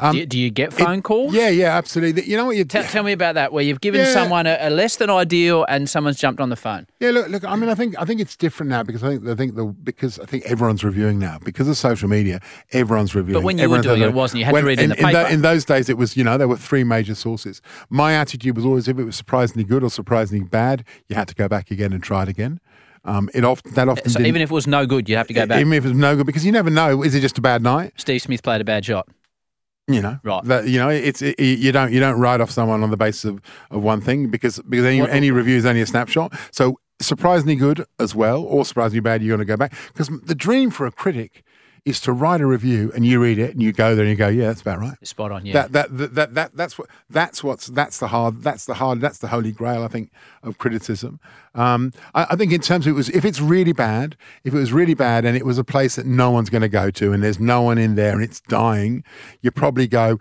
[0.00, 1.34] Um, do, you, do you get phone calls?
[1.34, 2.22] Yeah, yeah, absolutely.
[2.24, 4.12] You know what you Tell, tell me about that, where you've given Yeah.
[4.12, 6.86] someone a, a less than ideal and someone's jumped on the phone.
[7.00, 7.44] Yeah, look, look.
[7.44, 9.64] I mean, I think I think it's different now because I think I think the
[9.64, 12.40] because I think everyone's reviewing now because of social media.
[12.72, 13.40] Everyone's reviewing.
[13.42, 14.38] But when you were doing it, it wasn't.
[14.38, 15.28] You had to read it in the tho- paper.
[15.30, 17.60] in those days, it was you know there were three major sources.
[17.90, 21.34] My attitude was always if it was surprisingly good or surprisingly bad, you had to
[21.34, 22.60] go back again and try it again.
[23.04, 25.32] Um, it often that often So even if it was no good, you have to
[25.34, 25.60] go back.
[25.60, 27.02] even if it was no good because you never know.
[27.02, 27.94] Is it just a bad night?
[27.96, 29.08] Steve Smith played a bad shot.
[29.88, 30.44] You know, Right.
[30.44, 33.24] That, you know, it's it, you don't you don't write off someone on the basis
[33.24, 36.32] of, of one thing because because any, What- any review is only a snapshot.
[36.52, 40.34] So surprisingly good as well, or surprisingly bad, you're going to go back because the
[40.34, 41.42] dream for a critic
[41.88, 44.16] is to write a review and you read it and you go there and you
[44.16, 45.06] go, yeah, that's about right.
[45.06, 45.52] Spot on, yeah.
[45.52, 49.00] That, that that that that that's what that's what's that's the hard that's the hard
[49.00, 50.10] that's the holy grail I think
[50.42, 51.20] of criticism.
[51.54, 54.58] Um, I, I think in terms of it was if it's really bad, if it
[54.58, 57.12] was really bad and it was a place that no one's going to go to
[57.12, 59.04] and there's no one in there and it's dying,
[59.40, 60.18] you probably go.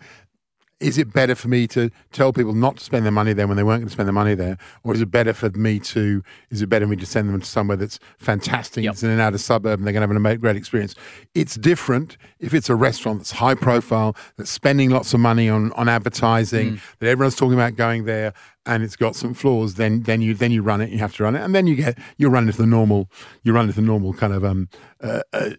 [0.79, 3.57] Is it better for me to tell people not to spend their money there when
[3.57, 6.21] they weren't going to spend their money there, or is it better for me to?
[6.51, 8.93] Is it better for me to send them to somewhere that's fantastic, Yep.
[8.93, 10.93] it's in an outer suburb, and they're going to have an ama- great experience?
[11.33, 15.71] It's different if it's a restaurant that's high profile, that's spending lots of money on
[15.73, 16.79] on advertising, Mm.
[16.99, 18.33] that everyone's talking about going there,
[18.67, 19.75] and it's got some flaws.
[19.75, 20.89] Then then you then you run it.
[20.89, 23.09] You have to run it, and then you get you run into the normal.
[23.43, 24.69] You run into the normal kind of um.
[25.03, 25.51] Uh, uh,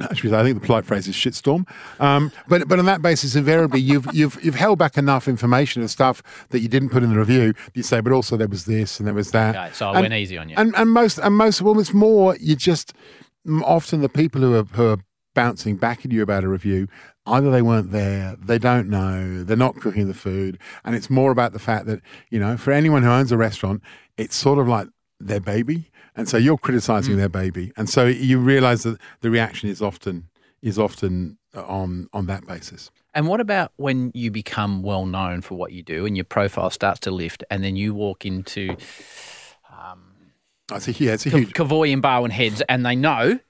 [0.00, 1.64] actually, I think the polite phrase is shitstorm.
[2.00, 5.90] Um, but but on that basis, invariably you've you've you've held back enough information and
[5.90, 7.54] stuff that you didn't put in the review.
[7.74, 9.74] You say, but also there was this and there was that.
[9.74, 10.56] So I And- went easy on you.
[10.58, 12.92] And and most and most well, it's more you just
[13.64, 14.98] often the people who are who are
[15.34, 16.88] bouncing back at you about a review.
[17.30, 21.30] Either they weren't there, they don't know, they're not cooking the food, and it's more
[21.30, 23.82] about the fact that you know, for anyone who owns a restaurant,
[24.16, 24.88] it's sort of like
[25.18, 27.18] their baby, and so you're criticizing mm.
[27.18, 30.28] their baby, and so you realize that the reaction is often
[30.62, 32.90] is often uh, on on that basis.
[33.14, 36.70] And what about when you become well known for what you do and your profile
[36.70, 38.76] starts to lift and then you walk into
[39.68, 40.12] um,
[40.70, 41.52] I see, yeah, it's a huge.
[41.52, 43.40] Kavoy and Barwon Heads and they know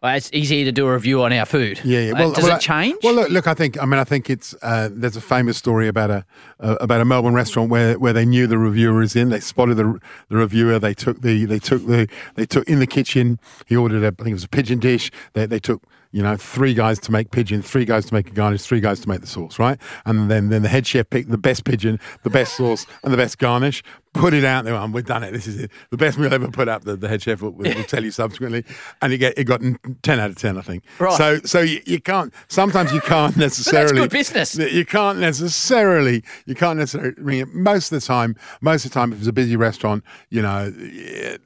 [0.00, 1.80] well, it's easy to do a review on our food.
[1.82, 2.12] Yeah, yeah.
[2.12, 2.98] Uh, does well, it change?
[3.02, 3.46] Well, look, look.
[3.48, 3.82] I think.
[3.82, 4.54] I mean, I think it's.
[4.62, 6.24] Uh, there's a famous story about a
[6.60, 9.30] uh, about a Melbourne restaurant where, where they knew the reviewer was in.
[9.30, 10.78] They spotted the the reviewer.
[10.78, 13.40] They took the they took the they took in the kitchen.
[13.66, 15.10] He ordered a I think it was a pigeon dish.
[15.32, 15.82] They they took
[16.12, 19.00] you know three guys to make pigeon, three guys to make a garnish, three guys
[19.00, 19.78] to make the sauce, right?
[20.06, 23.16] And then then the head chef picked the best pigeon, the best sauce, and the
[23.16, 23.82] best garnish.
[24.14, 24.86] Put it out there.
[24.86, 25.32] we've done it.
[25.32, 25.70] This is it.
[25.90, 26.84] The best meal ever put up.
[26.84, 28.64] The, the head chef will, will, tell you subsequently,
[29.02, 29.60] and it get it got
[30.02, 30.84] ten out of ten, I think.
[30.98, 31.12] Right.
[31.12, 32.32] So so you, you can't.
[32.48, 34.00] Sometimes you can't necessarily.
[34.02, 34.56] good business.
[34.56, 36.24] You can't necessarily.
[36.46, 37.14] You can't necessarily.
[37.18, 40.04] I mean, most of the time, most of the time, if it's a busy restaurant,
[40.30, 40.70] you know,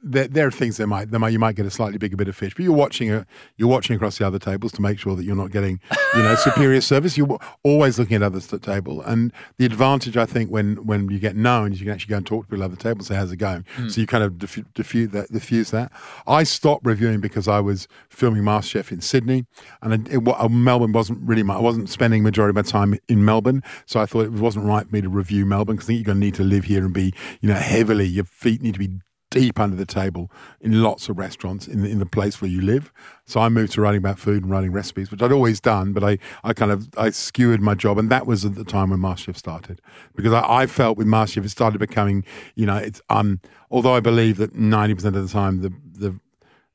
[0.03, 2.27] there, there are things that might, that might you might get a slightly bigger bit
[2.27, 3.25] of fish, but you're watching a,
[3.57, 5.79] you're watching across the other tables to make sure that you're not getting,
[6.15, 7.17] you know, superior service.
[7.17, 11.09] You're always looking at others at the table, and the advantage I think when when
[11.09, 12.99] you get known is you can actually go and talk to people at the table
[12.99, 13.65] and say how's it going.
[13.75, 13.89] Hmm.
[13.89, 15.31] So you kind of diffuse, diffuse that.
[15.31, 15.91] Diffuse that.
[16.27, 19.45] I stopped reviewing because I was filming MasterChef in Sydney,
[19.81, 21.55] and it, it, Melbourne wasn't really my.
[21.55, 24.87] I wasn't spending majority of my time in Melbourne, so I thought it wasn't right
[24.87, 26.85] for me to review Melbourne because I think you're going to need to live here
[26.85, 28.05] and be, you know, heavily.
[28.05, 28.99] Your feet need to be
[29.33, 32.61] deep under the table in lots of restaurants in the, in the place where you
[32.61, 32.93] live.
[33.25, 36.03] So I moved to writing about food and writing recipes, which I'd always done, but
[36.03, 38.99] I, I kind of I skewered my job, and that was at the time when
[38.99, 39.81] MasterChef started
[40.15, 42.23] because I, I felt with MasterChef it started becoming,
[42.55, 43.39] you know, it's um
[43.71, 45.73] although I believe that ninety percent of the time the
[46.05, 46.19] the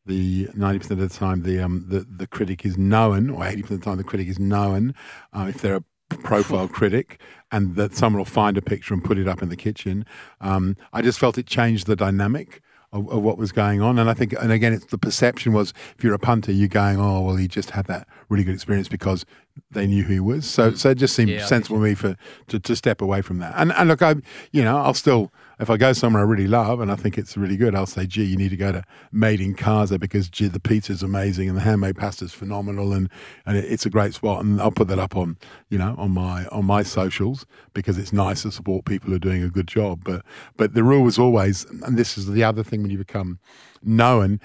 [0.07, 3.63] the ninety percent of the time the um the, the critic is known, or eighty
[3.63, 4.95] percent of the time the critic is known.
[5.33, 5.85] Uh, if they're a
[6.17, 9.57] profile critic, and that someone will find a picture and put it up in the
[9.57, 10.05] kitchen.
[10.41, 13.99] Um, I just felt it changed the dynamic of, of, what was going on.
[13.99, 16.99] And I think, and again, it's the perception was if you're a punter, you're going,
[16.99, 19.27] oh, well, he just had that really good experience because
[19.71, 20.47] they knew who he was.
[20.47, 22.17] So, so it just seemed yeah, sensible to me for
[22.49, 23.55] to, to step away from that.
[23.57, 24.17] And and look, I,
[24.53, 27.37] you know, I'll still if I go somewhere I really love and I think it's
[27.37, 30.49] really good, I'll say, gee, you need to go to Made in Casa because gee,
[30.49, 33.11] the pizza's amazing and the handmade pasta's phenomenal and,
[33.45, 34.45] and it, it's a great spot.
[34.45, 35.37] And I'll put that up on,
[35.69, 39.21] you know, on my on my socials because it's nice to support people who are
[39.21, 40.05] doing a good job.
[40.05, 40.25] But
[40.57, 43.39] but the rule was always, and this is the other thing when you become
[43.83, 44.41] known,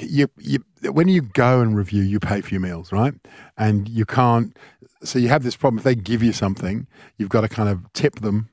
[0.00, 3.14] you, you when you go and review, you pay for your meals, right?
[3.56, 4.56] And you can't.
[5.02, 5.78] So you have this problem.
[5.78, 6.86] If they give you something,
[7.18, 8.48] you've got to kind of tip them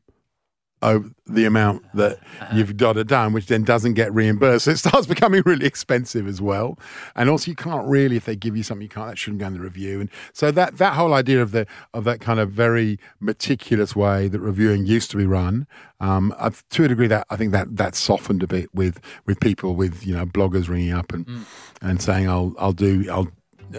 [0.82, 2.56] over the amount that uh-huh.
[2.56, 4.66] you've got it done, which then doesn't get reimbursed.
[4.66, 6.78] So it starts becoming really expensive as well.
[7.16, 9.10] And also, you can't really, if they give you something, you can't.
[9.10, 10.02] That shouldn't go in the review.
[10.02, 14.28] And so that that whole idea of the of that kind of very meticulous way
[14.28, 15.68] that reviewing used to be run,
[16.00, 16.34] um,
[16.72, 20.06] to a degree, that I think that that softened a bit with with people with
[20.06, 21.44] you know bloggers ringing up and mm.
[21.82, 23.28] and saying I'll I'll do I'll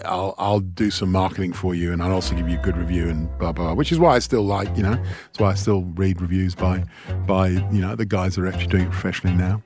[0.05, 3.09] I'll, I'll do some marketing for you and I'll also give you a good review
[3.09, 5.53] and blah, blah, blah, which is why I still like, you know, that's why I
[5.55, 6.83] still read reviews by,
[7.25, 9.61] by, you know, the guys that are actually doing it professionally now.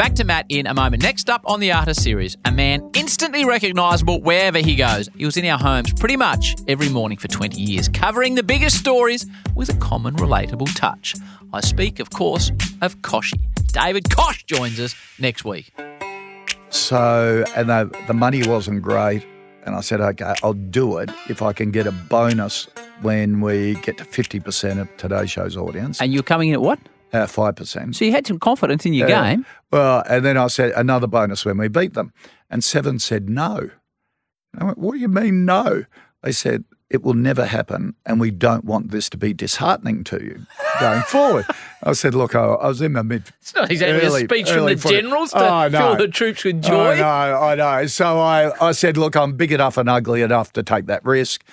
[0.00, 1.02] Back to Matt in a moment.
[1.02, 5.10] Next up on the Artist series, a man instantly recognisable wherever he goes.
[5.14, 8.78] He was in our homes pretty much every morning for 20 years, covering the biggest
[8.78, 11.16] stories with a common, relatable touch.
[11.52, 13.40] I speak, of course, of Kochie.
[13.72, 15.70] David Koch joins us next week.
[16.70, 19.26] So, and the, the money wasn't great.
[19.64, 22.68] And I said, okay, I'll do it if I can get a bonus
[23.02, 26.00] when we get to 50% of today's show's audience.
[26.00, 26.78] And you're coming in at what?
[27.12, 27.94] Uh, 5%.
[27.94, 29.46] So you had some confidence in your uh, game.
[29.70, 32.12] Well, and then I said, another bonus when we beat them.
[32.48, 33.70] And Seven said, no.
[34.56, 35.84] I went, what do you mean, no?
[36.22, 40.22] They said, it will never happen, and we don't want this to be disheartening to
[40.22, 40.44] you
[40.80, 41.46] going forward.
[41.84, 43.22] I said, look, I, I, was in my mid.
[43.40, 45.78] It's not exactly early, a speech from the generals to oh, no.
[45.78, 46.94] fill the troops with joy.
[46.94, 47.86] I know, I know.
[47.86, 51.44] So I, I said, look, I'm big enough and ugly enough to take that risk.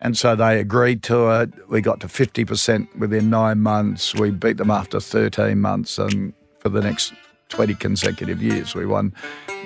[0.00, 1.50] And so they agreed to it.
[1.68, 4.14] We got to 50% within nine months.
[4.14, 5.98] We beat them after 13 months.
[5.98, 7.12] And for the next
[7.50, 9.14] 20 consecutive years, we won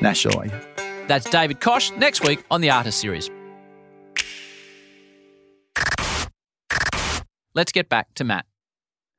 [0.02, 0.50] nationally.
[1.06, 3.30] That's David Koch next week on the Artist Series.
[7.54, 8.46] Let's get back to Matt.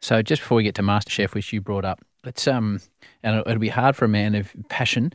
[0.02, 2.82] So just before we get to MasterChef, which you brought up, let's um,
[3.24, 5.14] and it'll be hard for a man of passion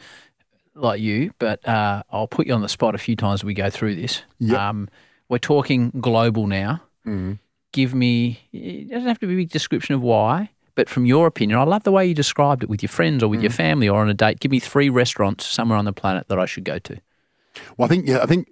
[0.75, 3.55] like you, but uh, I'll put you on the spot a few times as we
[3.55, 4.23] go through this.
[4.39, 4.59] Yep.
[4.59, 4.89] Um,
[5.29, 6.83] we're talking global now.
[7.07, 7.39] Mm.
[7.73, 11.27] Give me, it doesn't have to be a big description of why, but from your
[11.27, 13.45] opinion, I love the way you described it with your friends or with mm.
[13.45, 14.41] your family or on a date.
[14.41, 17.01] Give me three restaurants somewhere on the planet that I should go to.
[17.77, 18.49] Well, I think yeah, I think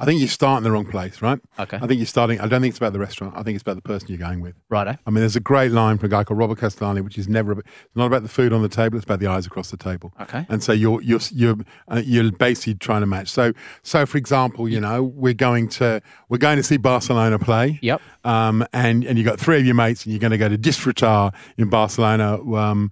[0.00, 1.38] I think you start in the wrong place, right?
[1.58, 1.76] Okay.
[1.76, 2.40] I think you're starting.
[2.40, 3.36] I don't think it's about the restaurant.
[3.36, 4.54] I think it's about the person you're going with.
[4.70, 4.96] Righto.
[5.06, 7.52] I mean, there's a great line from a guy called Robert Castellani, which is never.
[7.52, 8.96] It's not about the food on the table.
[8.96, 10.12] It's about the eyes across the table.
[10.22, 10.46] Okay.
[10.48, 11.56] And so you're you're you're
[11.88, 13.28] uh, you're basically trying to match.
[13.28, 17.78] So so for example, you know, we're going to we're going to see Barcelona play.
[17.82, 18.00] Yep.
[18.24, 20.58] Um, and and you got three of your mates, and you're going to go to
[20.58, 22.40] Disfrutar in Barcelona.
[22.54, 22.90] Um,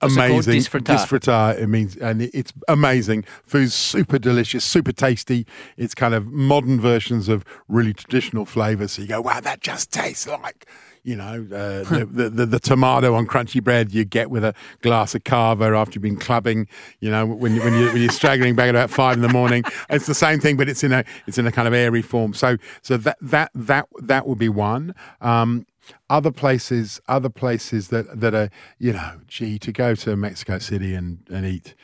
[0.00, 0.54] amazing.
[0.54, 0.96] It Disfrutar.
[0.98, 1.58] Disfrutar.
[1.58, 3.24] It means, and it's amazing.
[3.44, 5.46] Food's super delicious, super tasty.
[5.76, 8.92] It's kind of modern versions of really traditional flavors.
[8.92, 10.66] So you go, wow, that just tastes like
[11.04, 14.54] you know, uh, the, the, the, the, tomato on crunchy bread you get with a
[14.80, 16.68] glass of cava after you've been clubbing,
[17.00, 19.64] you know, when, when, you, when you're straggling back at about five in the morning.
[19.90, 22.34] It's the same thing, but it's in a it's in a kind of airy form.
[22.34, 24.94] So so that that that that would be one.
[25.20, 25.66] Um,
[26.08, 30.94] other places, other places that that are, you know, gee, to go to Mexico City
[30.94, 31.74] and, and eat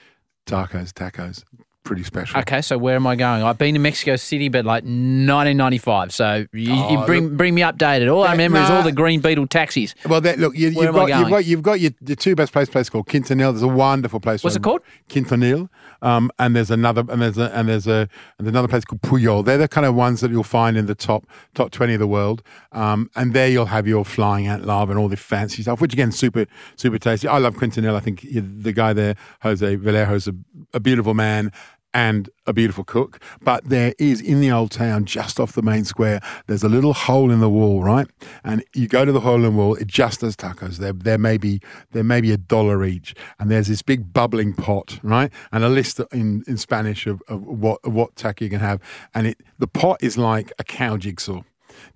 [0.46, 1.44] tacos, tacos,
[1.88, 2.38] pretty special.
[2.40, 3.42] Okay, so where am I going?
[3.42, 6.12] I've been to Mexico City, but like 1995.
[6.12, 8.14] So you, oh, you bring look, bring me updated.
[8.14, 8.64] All I remember nah.
[8.64, 9.94] is all the green beetle taxis.
[10.06, 12.68] Well, that, look, you, have got, you've got you've got your, your two best place
[12.68, 13.52] place called Quintonil.
[13.52, 14.44] There's a wonderful place.
[14.44, 14.82] What's it called?
[15.08, 15.70] Quintonil.
[16.02, 18.06] Um, and there's another and there's a and there's a
[18.38, 19.44] and another place called Pujol.
[19.44, 22.06] They're the kind of ones that you'll find in the top top 20 of the
[22.06, 22.42] world.
[22.72, 25.94] Um, and there you'll have your flying ant larva and all the fancy stuff, which
[25.94, 26.46] again super
[26.76, 27.26] super tasty.
[27.28, 27.94] I love Quintonil.
[27.94, 30.34] I think the guy there, Jose Vallejo, is a,
[30.74, 31.50] a beautiful man
[31.94, 33.20] and a beautiful cook.
[33.40, 36.92] But there is in the old town, just off the main square, there's a little
[36.92, 38.06] hole in the wall, right?
[38.44, 40.76] And you go to the hole in the wall, it just does tacos.
[40.76, 41.60] There, there may be
[41.92, 45.32] there may be a dollar each, and there's this big bubbling pot, right?
[45.52, 48.80] And a list in, in Spanish of, of what of what taco you can have,
[49.14, 51.42] and it the pot is like a cow jigsaw.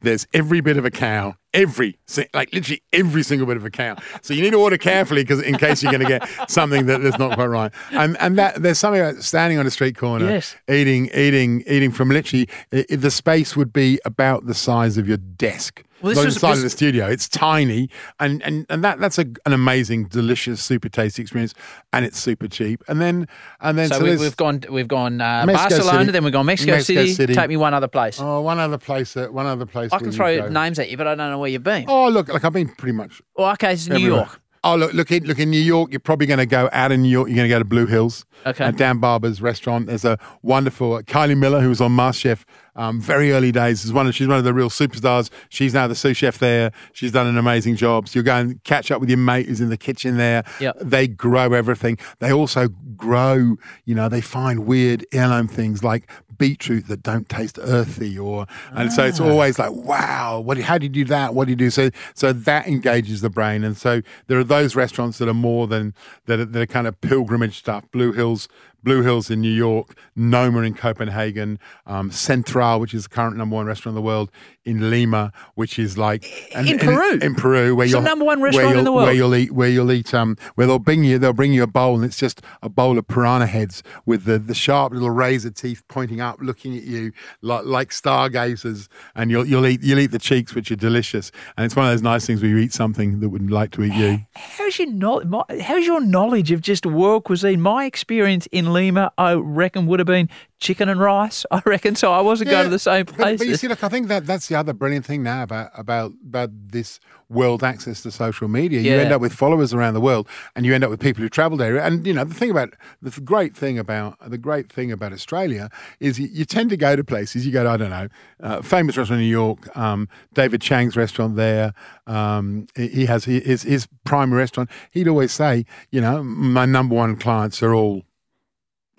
[0.01, 1.99] There's every bit of a cow every,
[2.35, 3.97] like literally every single bit of a cow.
[4.23, 7.03] So you need to order carefully because in case you're going to get something that,
[7.03, 7.73] that's not quite right.
[7.91, 10.57] And and that there's something about standing on a street corner, Yes.
[10.71, 15.83] eating, eating, eating from literally the space would be about the size of your desk.
[16.03, 17.07] Well, this was- the size this- of the studio.
[17.09, 17.89] It's tiny,
[18.21, 21.55] and and and that that's a, an amazing, delicious, super tasty experience,
[21.93, 22.83] and it's super cheap.
[22.89, 23.29] And then
[23.61, 26.11] and then So, so we, we've gone we've gone uh, Barcelona, City.
[26.13, 27.15] then we've gone Mexico, Mexico City.
[27.15, 27.35] City.
[27.35, 28.19] Take me one other place.
[28.21, 29.15] Oh, one other place.
[29.15, 29.93] That one other place.
[29.93, 31.87] I can throw names at you, but I don't know where you've been.
[31.89, 33.99] Oh, look, like I've been pretty much Oh, okay, it's New.
[33.99, 34.42] York.
[34.65, 35.91] Oh, look, look in look in New York.
[35.91, 37.29] You're probably going to go out in New York.
[37.29, 38.25] You're going to go to Blue Hills.
[38.47, 38.65] Okay.
[38.65, 39.87] At Dan Barber's restaurant.
[39.87, 42.45] There's a wonderful uh, Kylie Millar who was on MasterChef.
[42.75, 43.85] Um, very early days.
[43.85, 45.31] Is one of she's one of the real superstars.
[45.49, 46.73] She's now the sous chef there.
[46.93, 48.09] She's done an amazing job.
[48.09, 50.45] So you'll go and catch up with your mate who's in the kitchen there.
[50.61, 50.79] Yep.
[50.81, 51.99] They grow everything.
[52.21, 53.57] They also grow.
[53.85, 56.09] You know, they find weird heirloom things like
[56.43, 59.29] beetroot that don't taste earthy, or and so it's Ah.
[59.31, 60.59] always like, wow, what?
[60.59, 61.35] How do you do that?
[61.35, 61.71] What do you do?
[61.71, 65.67] So so that engages the brain, and so there are those restaurants that are more
[65.69, 65.95] than
[66.27, 67.85] that are, that are kind of pilgrimage stuff.
[67.93, 68.49] Blue Hills.
[68.85, 73.55] Blue Hills in New York, Noma in Copenhagen, um, Central, which is the current number
[73.55, 74.29] one restaurant in the world,
[74.65, 77.19] in Lima, which is like In and- Peru?
[77.21, 79.07] in Peru, where It's the you'll number one where restaurant in the world.
[79.07, 81.67] Where you'll eat, where you'll eat, um, where they'll bring you, they'll bring you a
[81.67, 85.51] bowl, and it's just a bowl of piranha heads with the, the sharp little razor
[85.51, 90.11] teeth pointing up, looking at you like like stargazers, and you'll you'll eat you'll eat
[90.13, 92.73] the cheeks, which are delicious, and it's one of those nice things where you eat
[92.73, 94.21] something that would like to eat you.
[94.37, 95.29] How's your knowledge?
[95.63, 97.61] How's your knowledge of just world cuisine?
[97.61, 100.29] My experience in Lima, I reckon, would have been
[100.63, 101.45] chicken and rice.
[101.51, 102.13] I reckon so.
[102.13, 104.47] I wasn't going to the same but- But, you see, look, I think that that's
[104.49, 108.81] the other brilliant thing now about about about this world access to social media.
[108.81, 111.29] You end up with followers around the world, and you end up with people who
[111.29, 111.77] travel there.
[111.79, 115.69] And you know, the thing about the great thing about the great thing about Australia
[116.01, 117.45] is you, you tend to go to places.
[117.47, 118.09] You go to I don't know,
[118.43, 121.73] uh, famous restaurant in New York, um, David Chang's restaurant there.
[122.07, 124.71] Um, he he has his his primary restaurant.
[124.91, 128.03] He'd always say, you know, my number one clients are all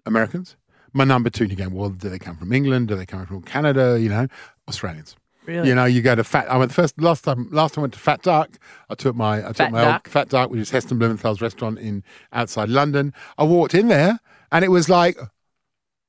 [0.05, 0.55] Americans.
[0.93, 2.87] My number two, and you go, well, do they come from England?
[2.87, 3.99] Do they come from Canada?
[3.99, 4.27] You know,
[4.67, 5.15] Australians.
[5.45, 5.67] Really?
[5.67, 6.49] You know, you go to Fat.
[6.49, 7.49] I went the first last time.
[7.51, 8.51] Last time I went to Fat Duck.
[8.89, 10.01] I took my I took Fat my Duck?
[10.05, 13.13] old Fat Duck, which is Heston Blumenthal's restaurant in outside London.
[13.37, 14.19] I walked in there,
[14.51, 15.17] and it was like,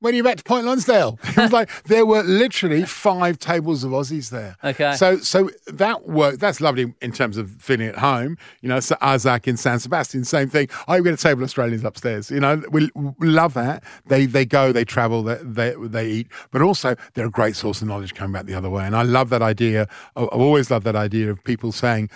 [0.05, 1.18] when are you back to Point Lonsdale?
[1.22, 4.55] It was like there were literally five tables of Aussies there.
[4.62, 4.94] Okay.
[4.96, 8.36] So so that work that's lovely in terms of feeling at home.
[8.61, 10.68] You know, so Arzak in San Sebastian, same thing.
[10.86, 12.30] I've got a table of Australians upstairs.
[12.30, 13.82] You know, we, we love that.
[14.05, 17.80] They they go, they travel, they, they they eat, but also they're a great source
[17.80, 18.84] of knowledge coming back the other way.
[18.84, 19.88] And I love that idea.
[20.16, 22.11] I've always loved that idea of people saying.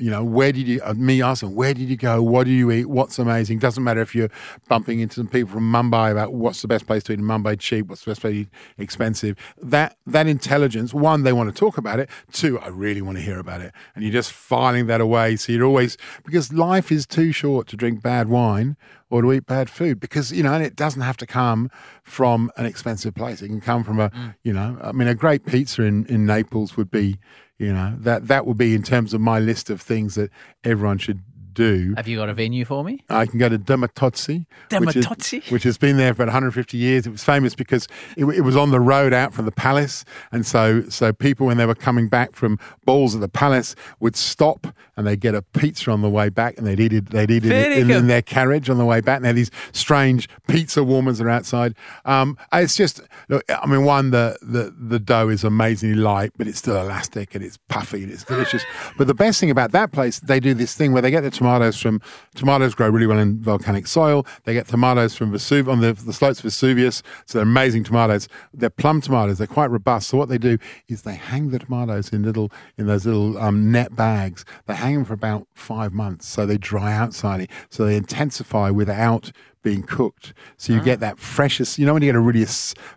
[0.00, 2.22] You know, where did you, uh, me asking, where did you go?
[2.22, 2.86] What do you eat?
[2.86, 3.58] What's amazing?
[3.58, 4.30] Doesn't matter if you're
[4.66, 7.60] bumping into some people from Mumbai about what's the best place to eat in Mumbai,
[7.60, 8.48] cheap, what's the best place to eat,
[8.78, 9.36] expensive.
[9.60, 12.08] That, that intelligence, one, they want to talk about it.
[12.32, 13.74] Two, I really want to hear about it.
[13.94, 15.36] And you're just filing that away.
[15.36, 18.78] So you're always, because life is too short to drink bad wine
[19.10, 21.70] or to eat bad food because, you know, and it doesn't have to come
[22.02, 23.42] from an expensive place.
[23.42, 24.10] It can come from a,
[24.42, 27.18] you know, I mean, a great pizza in, in Naples would be,
[27.60, 30.30] you know, that, that would be in terms of my list of things that
[30.64, 31.20] everyone should
[31.52, 31.94] do.
[31.96, 33.04] Have you got a venue for me?
[33.08, 34.46] I can go to Dermatozzi,
[34.80, 37.06] which, which has been there for about 150 years.
[37.06, 37.86] It was famous because
[38.16, 41.56] it, it was on the road out from the palace, and so so people when
[41.56, 44.66] they were coming back from balls at the palace would stop
[45.00, 47.08] and they'd get a pizza on the way back, and they'd eat it.
[47.08, 49.16] They'd eat it in, in their carriage on the way back.
[49.16, 51.74] And they had these strange pizza warmers that are outside.
[52.04, 56.46] Um, it's just, look, I mean, one the the the dough is amazingly light, but
[56.46, 58.62] it's still elastic and it's puffy and it's delicious.
[58.98, 61.30] but the best thing about that place, they do this thing where they get the
[61.40, 62.02] tomatoes from
[62.34, 64.26] tomatoes grow really well in volcanic soil.
[64.44, 68.28] They get tomatoes from Vesuv on the, the slopes of Vesuvius, so they're amazing tomatoes.
[68.52, 69.38] They're plum tomatoes.
[69.38, 70.10] They're quite robust.
[70.10, 73.72] So what they do is they hang the tomatoes in little in those little um,
[73.72, 74.44] net bags.
[74.66, 77.48] They hang them for about five months, so they dry out slightly.
[77.70, 79.32] So they intensify without
[79.62, 80.32] being cooked.
[80.56, 81.00] So you get ah.
[81.00, 82.46] that freshest, you know, when you get a really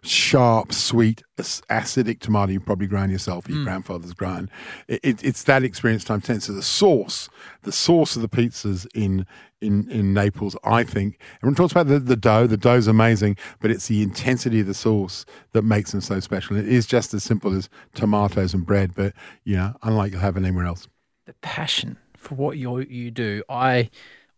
[0.01, 3.63] sharp, sweet, acidic tomato you've probably grown yourself, your hmm.
[3.65, 4.49] grandfather's grown.
[4.87, 6.41] It, it, it's that experience times 10.
[6.41, 7.29] So the sauce,
[7.63, 9.25] the sauce of the pizzas in,
[9.61, 12.47] in, in Naples, I think, everyone talks about the, the dough.
[12.47, 16.55] The dough's amazing, but it's the intensity of the sauce that makes them so special.
[16.55, 20.37] It is just as simple as tomatoes and bread, but, you know, unlike you'll have
[20.37, 20.87] anywhere else.
[21.25, 23.43] the passion for what you you do.
[23.49, 23.89] I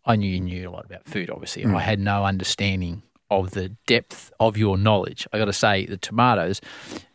[0.06, 1.64] I knew you knew a lot about food, obviously.
[1.64, 1.76] Mm.
[1.76, 5.26] I had no understanding of the depth of your knowledge.
[5.32, 6.60] I got to say, the tomatoes.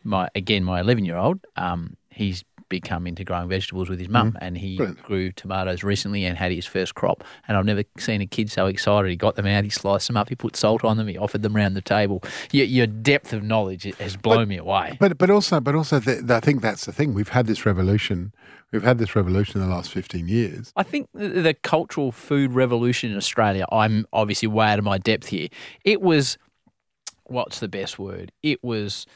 [0.04, 1.40] My again, my eleven year old.
[1.56, 4.38] Um, he's become into growing vegetables with his mum, mm.
[4.40, 7.22] and he grew tomatoes recently and had his first crop.
[7.46, 9.10] And I've never seen a kid so excited.
[9.10, 11.42] He got them out, he sliced them up, he put salt on them, he offered
[11.42, 12.22] them round the table.
[12.50, 14.96] Your, your depth of knowledge has blown me away.
[14.98, 17.14] But but also but also the, the, I think that's the thing.
[17.14, 18.32] We've had this revolution.
[18.72, 20.72] We've had this revolution in the last fifteen years.
[20.74, 24.96] I think the, the cultural food revolution in Australia, I'm obviously way out of my
[24.96, 25.48] depth here.
[25.84, 26.38] It was,
[27.24, 28.32] what's the best word?
[28.42, 29.06] It was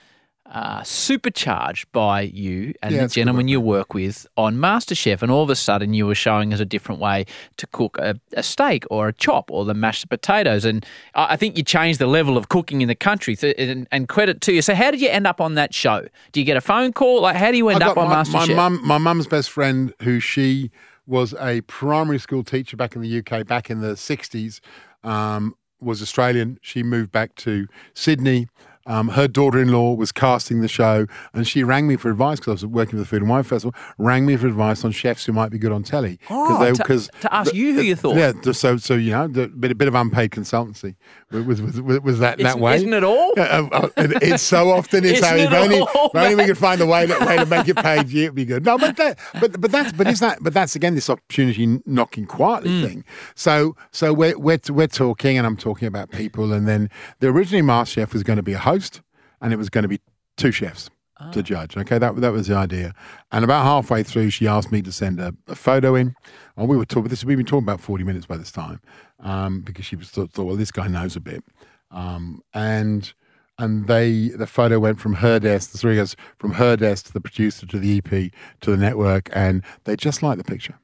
[0.50, 5.42] uh, supercharged by you and Yeah, the gentleman you work with on MasterChef, and all
[5.42, 7.26] of a sudden you were showing us a different way
[7.56, 10.64] to cook a, a steak or a chop or the mashed potatoes.
[10.64, 10.84] And
[11.14, 14.40] I I think you changed the level of cooking in the country, and, and credit
[14.42, 14.62] to you.
[14.62, 16.06] So, how did you end up on that show?
[16.32, 17.22] Do you get a phone call?
[17.22, 18.48] Like, how do you end up on my, MasterChef?
[18.48, 20.70] my mum, my mum's best friend, who she
[21.06, 24.60] was a primary school teacher back in the UK, back in the sixties,
[25.04, 26.58] um, was Australian.
[26.62, 28.48] She moved back to Sydney.
[28.86, 32.52] Um, her daughter-in-law was casting the show, and she rang me for advice because I
[32.52, 33.74] was working for the Food and Wine Festival.
[33.98, 36.18] Rang me for advice on chefs who might be good on telly.
[36.30, 36.82] Oh, to-
[37.22, 38.16] to ask you who you thought.
[38.16, 40.94] Yeah, so so you know, the, bit a bit of unpaid consultancy
[41.30, 42.76] was was, was, that that Isn't- way?
[42.76, 43.32] isn't it all?
[43.36, 46.56] Yeah, uh, it- it's so often it's if it only, all, if only we could
[46.58, 48.64] find a way to, way to make it paid, you it'd be good.
[48.64, 52.26] No, but that, but but that's but is that but that's again this opportunity knocking
[52.26, 52.86] quietly Mm.
[52.86, 53.04] thing.
[53.34, 57.62] So so we're we're we're talking, and I'm talking about people, and then the originally
[57.62, 59.00] Master Chef was going to be a host,
[59.40, 60.00] and it was going to be
[60.36, 60.90] two chefs.
[61.18, 61.30] Ah.
[61.30, 62.92] To judge, okay, that that was the idea,
[63.32, 66.14] and about halfway through, she asked me to send a, a photo in,
[66.58, 67.08] and we were talking.
[67.08, 68.82] This we've been talking about forty minutes by this time,
[69.20, 71.44] um, because she thought, thought, well, this guy knows a bit,
[71.90, 73.12] um, and
[73.58, 77.06] and they the photo went from her desk, the three of us from her desk
[77.06, 80.78] to the producer to the EP to the network, and they just liked the picture.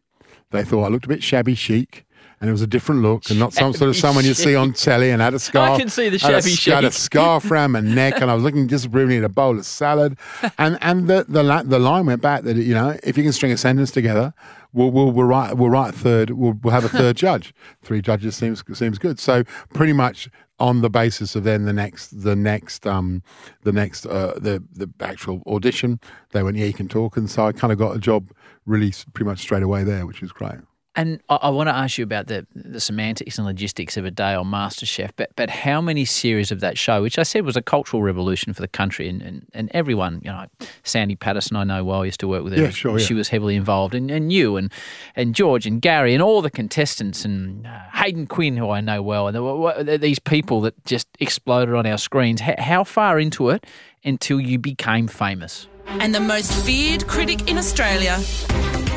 [0.51, 2.07] They thought I looked a bit shabby chic.
[2.43, 4.72] And it was a different look, and not some sort of someone you see on
[4.72, 5.70] telly, and had a scarf.
[5.70, 6.43] I can see the had a-
[6.74, 9.64] Had a scarf around my neck, and I was looking disapprovingly at a bowl of
[9.64, 10.18] salad,
[10.59, 13.53] and and the the the line went back that you know if you can string
[13.53, 14.34] a sentence together,
[14.72, 17.55] we'll we'll, we'll write we'll write a third, we'll, we'll have a third judge.
[17.80, 19.20] Three judges seems seems good.
[19.20, 20.28] So pretty much
[20.59, 23.22] on the basis of then the next the next um
[23.62, 26.01] the next uh, the the actual audition,
[26.32, 28.32] they went yeah you can talk, and so I kind of got a job
[28.66, 30.59] really pretty much straight away there, which was great.
[30.95, 34.11] And I, I want to ask you about the the semantics and logistics of a
[34.11, 37.57] day on MasterChef, but but how many series of that show, which I said was
[37.57, 40.47] a cultural revolution for the country, and, and, and everyone, you know,
[40.82, 42.64] Sandy Patterson, I know well, I used to work with her.
[42.64, 43.18] Yeah, sure, She yeah.
[43.18, 44.70] was heavily involved, and, and you and
[45.16, 49.03] and George and Gary and all the contestants and uh, Hayden Quinn, who I know
[49.03, 52.43] well, and there were, were these people that just exploded on our screens.
[52.43, 53.66] How, how far into it
[54.05, 55.68] until you became famous?
[55.86, 58.18] and the most feared critic in Australia,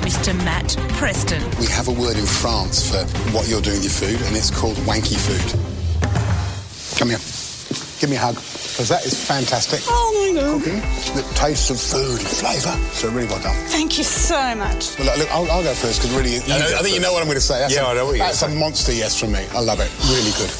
[0.06, 0.36] Mr.
[0.46, 1.42] Matt Preston.
[1.60, 3.02] We have a word in France for
[3.34, 5.42] what you're doing with your food, and it's called wanky food.
[7.00, 7.18] Come here.
[8.00, 9.80] Give me a hug, because that is fantastic.
[9.88, 10.62] Oh my god.
[10.62, 10.80] Cooking
[11.16, 12.78] that tastes of food and flavour.
[12.94, 13.56] So really well done.
[13.70, 14.96] Thank you so much.
[15.00, 17.12] Well, look, look, I'll, I'll go first because really, I, know- I think you know
[17.12, 17.58] what I'm going to say.
[17.58, 19.44] That's Yeah, a, I know what you're That's a monster yes from me.
[19.56, 19.90] I love it.
[20.14, 20.54] Really good.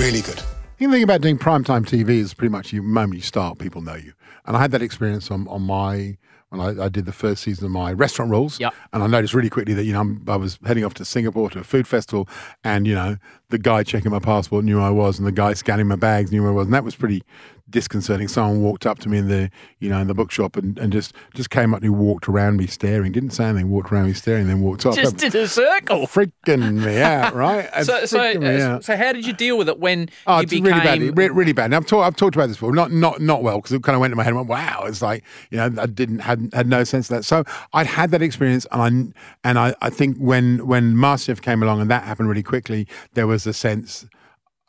[0.00, 0.40] Really good.
[0.78, 3.96] The thing about doing primetime TV is pretty much the moment you start, people know
[3.96, 4.14] you.
[4.46, 6.16] And I had that experience on, on my
[6.50, 8.60] when I, I did the first season of my restaurant rules.
[8.60, 8.74] Yep.
[8.92, 11.48] And I noticed really quickly that, you know, I'm, I was heading off to Singapore
[11.50, 12.28] to a food festival
[12.62, 13.16] and, you know,
[13.48, 16.30] the guy checking my passport knew who I was and the guy scanning my bags
[16.30, 16.66] knew who I was.
[16.66, 17.22] And that was pretty
[17.70, 18.28] disconcerting.
[18.28, 21.14] Someone walked up to me in the, you know, in the bookshop and, and just,
[21.34, 24.12] just came up and he walked around me staring, didn't say anything, walked around me
[24.12, 24.96] staring, then walked off.
[24.96, 26.06] Just did a circle.
[26.06, 27.68] freaking me out, right?
[27.84, 30.64] So, so, uh, so how did you deal with it when Oh, you it's became
[30.66, 31.18] really bad.
[31.18, 31.66] Re- really bad.
[31.66, 32.06] And I've talked.
[32.06, 32.72] I've talked about this before.
[32.74, 34.30] Not not not well because it kind of went to my head.
[34.30, 37.24] and went, wow, it's like you know I didn't had had no sense of that.
[37.24, 39.12] So I'd had that experience, and
[39.44, 42.86] I and I, I think when when MasterChef came along and that happened really quickly,
[43.14, 44.06] there was a sense.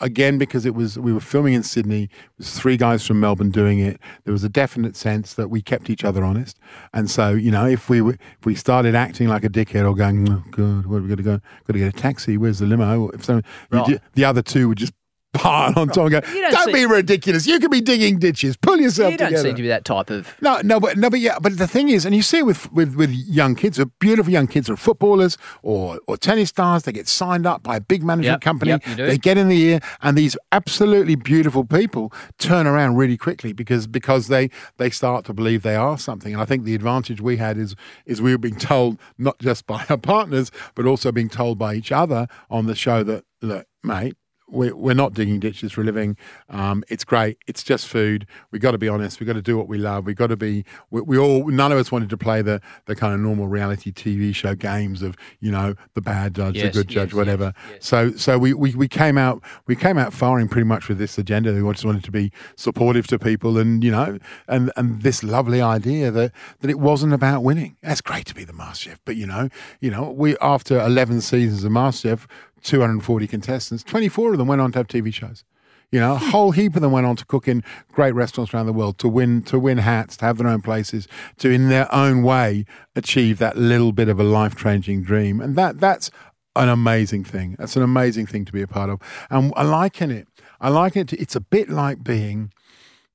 [0.01, 3.51] Again, because it was we were filming in Sydney, it was three guys from Melbourne
[3.51, 3.99] doing it.
[4.23, 6.59] There was a definite sense that we kept each other honest,
[6.93, 9.95] and so you know if we were, if we started acting like a dickhead or
[9.95, 11.39] going, oh god, where are we going to go?
[11.67, 12.35] Got to get a taxi.
[12.35, 13.09] Where's the limo?
[13.09, 13.99] If so, Right.
[14.13, 14.93] the other two would just
[15.33, 17.47] pile on and don't don't, see- be ridiculous.
[17.47, 18.57] You could be digging ditches.
[18.57, 19.29] Pull yourself together.
[19.31, 20.27] You don't seem to be that type of.
[20.41, 22.71] No, no, but no, but yeah, but the thing is, and you see it with
[22.71, 26.91] with with young kids, uh, beautiful young kids, or footballers or or tennis stars, they
[26.91, 28.71] get signed up by a big management Yep, company.
[28.71, 29.07] yep, you do.
[29.07, 33.87] They get in the ear, and these absolutely beautiful people turn around really quickly because
[33.87, 36.33] because they they start to believe they are something.
[36.33, 37.75] And I think the advantage we had is
[38.05, 41.75] is we were being told not just by our partners, but also being told by
[41.75, 44.15] each other on the show that look, mate
[44.51, 46.17] we're, we're not digging ditches for a living.
[46.49, 47.37] Um, it's great.
[47.47, 48.27] It's just food.
[48.51, 49.19] We got to be honest.
[49.19, 50.05] We got to do what we love.
[50.05, 50.65] We got to be.
[50.89, 51.47] We, we, all.
[51.47, 55.01] None of us wanted to play the the kind of normal reality TV show games
[55.01, 57.53] of you know the bad judge, yes, the good judge, yes, whatever.
[57.71, 60.97] Yes, so so we, we we came out we came out firing pretty much with
[60.97, 61.53] this agenda.
[61.53, 65.61] We just wanted to be supportive to people, and you know, and and this lovely
[65.61, 67.77] idea that that it wasn't about winning.
[67.81, 69.49] That's great to be the master chef, but you know,
[69.79, 72.27] you know, we after eleven seasons of master chef
[72.61, 75.43] 240 contestants, 24 of them went on to have TV shows.
[75.91, 76.29] You know, a hmm.
[76.29, 79.09] whole heap of them went on to cook in great restaurants around the world, to
[79.09, 81.07] win to win hats, to have their own places,
[81.37, 85.41] to in their own way achieve that little bit of a life changing dream.
[85.41, 86.09] And that that's
[86.55, 87.55] an amazing thing.
[87.59, 89.01] That's an amazing thing to be a part of.
[89.29, 90.27] And I liken it.
[90.59, 92.53] I liken it to it's a bit like being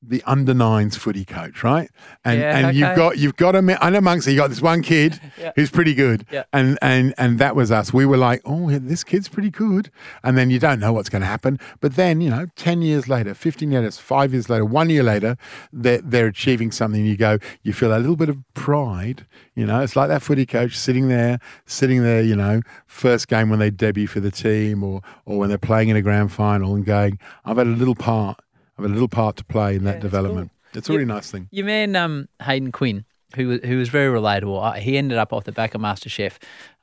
[0.03, 1.91] the under nines footy coach, right?
[2.25, 4.83] And Yeah, and you've got you've got a and amongst it, you got this one
[4.83, 5.53] kid Yeah.
[5.57, 6.45] who's pretty good, Yeah.
[6.53, 7.93] and and and that was us.
[7.93, 9.91] We were like, oh, this kid's pretty good,
[10.23, 11.59] and then you don't know what's going to happen.
[11.81, 15.37] But then you know, ten years later, fifteen years, five years later, one year later,
[15.73, 17.05] they're they're achieving something.
[17.05, 19.27] You go, you feel a little bit of pride.
[19.55, 22.23] You know, it's like that footy coach sitting there, sitting there.
[22.23, 25.89] You know, first game when they debut for the team, or or when they're playing
[25.89, 28.39] in a grand final, and going, I've had a little part.
[28.79, 30.51] I've a little part to play in that that's development.
[30.75, 31.49] It's a really nice thing.
[31.51, 33.05] Your man um, Hayden Quinn,
[33.35, 34.77] who was- who was very relatable.
[34.79, 36.35] He ended up off the back of MasterChef.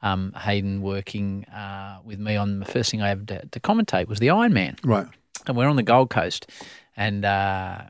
[0.02, 4.08] Um, Hayden working uh, with me on the first thing I ever to, to commentate
[4.08, 5.08] was the Iron Man, Right.
[5.48, 6.50] and we're on the Gold Coast,
[6.98, 7.24] and.
[7.26, 7.82] Uh,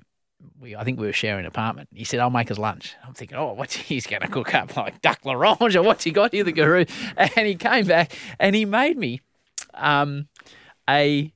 [0.59, 1.89] we, I think we were sharing an apartment.
[1.93, 4.75] He said, "I'll make us lunch." I'm thinking, "Oh, what's he's going to cook up
[4.77, 6.85] like duck l'orange or what's he got here, the guru?"
[7.17, 9.19] And he came back and he made me
[9.73, 10.27] um,
[10.89, 11.33] a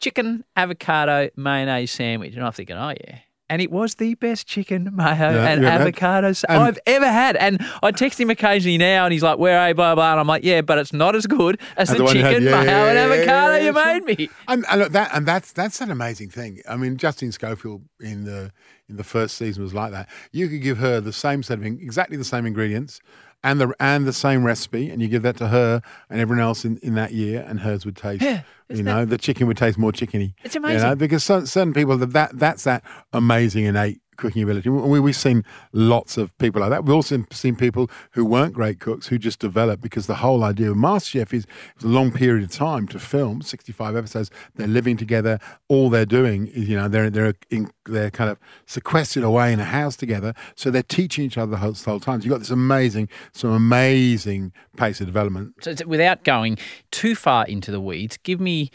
[0.00, 2.34] chicken avocado mayonnaise sandwich.
[2.34, 3.18] And I'm thinking, oh, yeah.
[3.48, 6.78] And it was the best chicken mayo Yeah, and yeah, that- avocado s- and- I've
[6.86, 7.34] ever had.
[7.34, 10.12] And I text him occasionally now, and he's like, "Where are you?" Blah blah.
[10.12, 12.50] And I'm like, "Yeah, but it's not as good as the you had- chicken yeah,
[12.62, 15.90] mayo yeah, and avocado you made me." And, and look, that and that's that's an
[15.90, 16.60] amazing thing.
[16.68, 18.52] I mean, Justine Schofield in the
[18.88, 20.08] in the first season was like that.
[20.30, 23.00] You could give her the same set of exactly the same ingredients
[23.42, 26.64] and the and the same recipe, and you give that to her and everyone else
[26.64, 28.22] in, in that year, and hers would taste.
[28.22, 30.34] Yeah, you know, the chicken would taste more chickeny.
[30.44, 30.98] It's You know, amazing.
[30.98, 34.68] because certain, certain people that, that that's that amazing innate cooking ability.
[34.68, 36.84] We, we've seen lots of people like that.
[36.84, 40.70] We've also seen people who weren't great cooks who just developed because the whole idea
[40.70, 44.30] of MasterChef is it's a long period of time to film 65 episodes.
[44.54, 45.38] They're living together.
[45.68, 49.60] All they're doing is, you know, they're they're in, they're kind of sequestered away in
[49.60, 50.34] a house together.
[50.54, 52.20] So they're teaching each other the whole, the whole time.
[52.20, 55.54] So you've got this amazing, some amazing pace of development.
[55.62, 56.58] So without going
[56.90, 58.70] too far into the weeds, give me.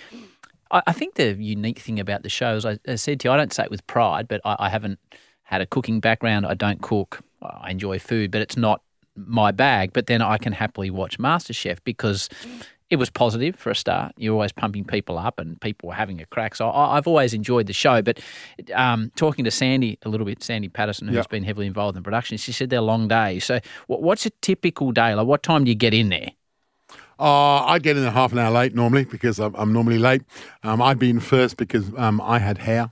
[0.71, 3.37] I, think the unique thing about the show, as I, I said to you, I
[3.37, 4.99] don't say it with pride, but I, I haven't
[5.45, 6.45] had a cooking background.
[6.45, 7.21] I don't cook.
[7.41, 8.81] I enjoy food, but it's not
[9.15, 9.93] my bag.
[9.93, 12.29] But then I can happily watch MasterChef because
[12.89, 14.13] it was positive for a start.
[14.17, 16.55] You're always pumping people up, and people were having a crack.
[16.55, 18.01] So I, I've always enjoyed the show.
[18.01, 18.19] But
[18.73, 21.23] um, talking to Sandy a little bit, Sandy Patterson, who's Yeah.
[21.29, 23.45] been heavily involved in production, she said they're long days.
[23.45, 25.15] So what's a typical day?
[25.15, 26.29] Like, what time do you get in there?
[27.17, 30.23] Uh, I get in a half an hour late normally because I'm, I'm normally late.
[30.63, 32.91] Um, I'd been first because um, I had hair.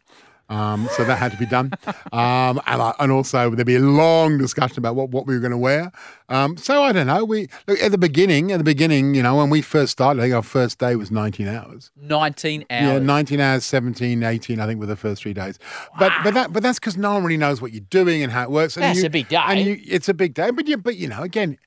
[0.54, 1.72] Um, so that had to be done.
[2.12, 5.40] Um, and, I, and also there'd be a long discussion about what, what we were
[5.40, 5.92] going to wear.
[6.30, 7.26] Um, so I don't know.
[7.26, 10.26] We look at the beginning, at the beginning, you know, when we first started, I
[10.26, 11.92] think our first day was 19 hours.
[12.00, 12.84] 19 hours.
[12.84, 15.58] Yeah, 19 hours, 17, 18, I think were the first three days.
[15.98, 18.44] But but that but that's because no one really knows what you're doing and how
[18.44, 18.78] it works.
[18.78, 19.38] And That's you- a big day.
[19.46, 20.52] And you, it's a big day.
[20.52, 21.58] But you but you know, again,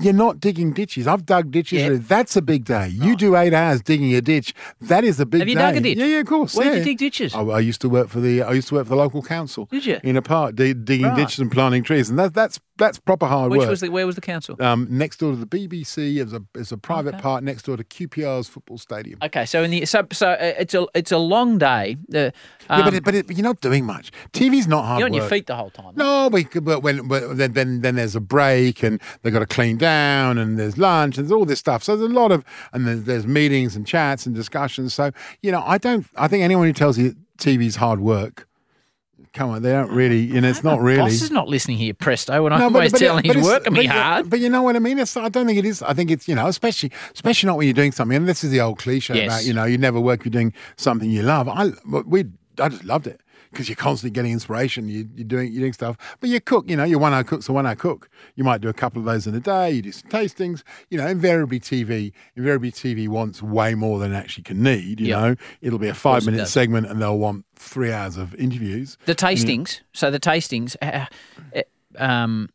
[0.00, 1.06] you're not digging ditches.
[1.06, 1.82] I've dug ditches.
[1.82, 1.98] Yeah.
[2.00, 2.88] That's a big day.
[2.88, 3.16] You oh.
[3.16, 4.54] do eight hours digging a ditch.
[4.80, 5.38] That is a big day.
[5.40, 5.60] Have you day.
[5.60, 5.98] dug a ditch?
[5.98, 6.54] Yeah, yeah, of course.
[6.54, 7.34] Where'd you dig ditches?
[7.34, 9.66] I, I used to work for the I used to work for the local council.
[9.66, 10.00] Did you?
[10.02, 11.16] In a park, di- digging Right.
[11.16, 13.68] ditches and planting trees, and that, that's that's proper hard Which work.
[13.70, 14.56] was the, where was the council?
[14.62, 17.22] um, next door to the BBC, there's a there's a private Okay.
[17.22, 19.18] park next door to QPR's football stadium.
[19.22, 21.96] Okay, so in the so, so uh, it's a it's a long day.
[22.14, 22.30] Uh,
[22.70, 24.10] um, yeah, but, it, but, it, but you're not doing much.
[24.32, 25.92] TV's not hard you're on your feet the whole time.
[25.96, 29.46] No, but, but when but then, then then there's a break and they've got to
[29.46, 31.82] clean down and there's lunch and there's all this stuff.
[31.82, 34.94] So there's a lot of and there's, there's meetings and chats and discussions.
[34.94, 35.10] So
[35.42, 36.06] you know, I don't.
[36.16, 38.46] I think anyone who tells you TV's hard work,
[39.38, 40.18] come on, they don't really.
[40.20, 40.98] You know, it's not really.
[40.98, 43.46] Boss is not listening here, Presto, and I'm No, always but- telling but he's it's-
[43.46, 44.28] working me hard.
[44.28, 44.98] But you know what I mean?
[44.98, 45.80] It's, I don't think it is.
[45.82, 48.16] I think it's, you know, especially especially not when you're doing something.
[48.16, 49.26] And this is the old cliche Yes.
[49.26, 51.48] about, you know, you never work you're doing something you love.
[51.48, 51.70] I,
[52.06, 52.24] we,
[52.58, 53.20] I just loved it
[53.50, 54.88] because you're constantly getting inspiration.
[54.88, 55.96] You, you're doing you're doing stuff.
[56.20, 58.08] But you cook, you know, you're one hour cook's a one hour cook.
[58.36, 59.70] You might do a couple of those in a day.
[59.72, 60.62] You do some tastings.
[60.90, 65.00] You know, invariably TV, invariably TV wants way more than it actually can need.
[65.00, 65.20] You Yeah.
[65.20, 68.96] know, it'll be a five minute segment and they'll want three hours of interviews.
[69.06, 69.80] the tastings.
[69.92, 70.76] So the tastings.
[70.82, 71.06] Uh,
[71.96, 72.48] um,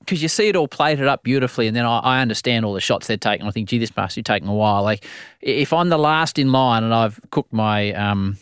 [0.00, 2.80] because you see it all plated up beautifully, and then I, I understand all the
[2.80, 3.46] shots they're taking.
[3.46, 4.82] I think, gee, this must be taking a while.
[4.82, 5.04] Like
[5.42, 8.38] if I'm the last in line and I've cooked my um,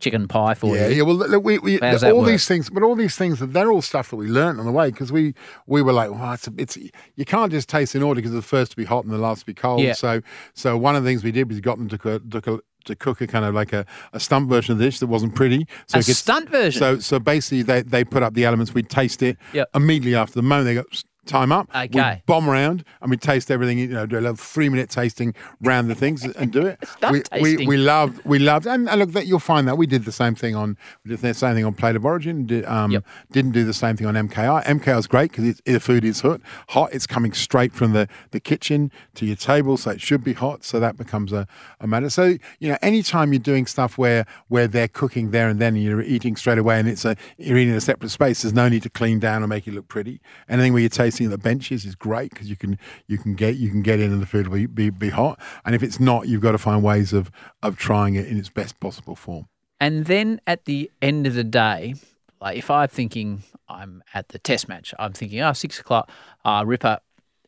[0.00, 1.02] chicken pie for Yeah, you, yeah.
[1.02, 2.26] Well, look, we, we all work?
[2.26, 4.72] these things, but all these things, that they're all stuff that we learnt on the
[4.72, 5.34] way because we
[5.66, 8.42] we were like, well, it's, a, it's you can't just taste in order because the
[8.42, 9.80] first to be hot and the last to be cold.
[9.82, 9.92] Yeah.
[9.94, 10.20] So
[10.54, 12.94] so one of the things we did was got them to cook, to cook, to
[12.96, 15.66] cook a kind of like a, a stunt version of the dish that wasn't pretty.
[15.86, 16.78] So A stunt version?
[16.78, 18.74] So so basically, they they put up the elements.
[18.74, 19.70] We'd taste it Yep.
[19.74, 20.66] immediately after the moment.
[20.66, 21.68] They got time up.
[21.74, 21.88] Okay.
[22.16, 23.78] We bomb round and we taste everything.
[23.78, 26.78] You know, do a little three minute tasting round the things and do it.
[27.02, 27.68] We, we tasting.
[27.68, 30.34] we loved we loved and, and look that you'll find that we did the same
[30.34, 32.46] thing on we did the same thing on Plate of Origin.
[32.46, 33.04] Did, um, Yep.
[33.32, 34.64] Didn't do the same thing on MKR.
[34.64, 36.40] MKR is great because the food is hot.
[36.68, 36.92] Hot.
[36.92, 40.64] It's coming straight from the, the kitchen to your table, so it should be hot.
[40.64, 41.46] So that becomes a,
[41.80, 42.10] a matter.
[42.10, 45.82] So you know, anytime you're doing stuff where where they're cooking there and then, and
[45.82, 48.42] you're eating straight away, and it's a you're eating in a separate space.
[48.42, 50.20] There's no need to clean down or make it look pretty.
[50.48, 50.88] Anything where you're
[51.20, 54.12] at the benches is great because you can you can get you can get in
[54.12, 55.40] and the food will be, be, be hot.
[55.64, 57.30] And if it's not, you've got to find ways of
[57.62, 59.48] of trying it in its best possible form.
[59.80, 61.94] And then at the end of the day,
[62.40, 66.10] like if I'm thinking I'm at the test match, I'm thinking, oh, six o'clock,
[66.44, 66.98] uh, Ripper,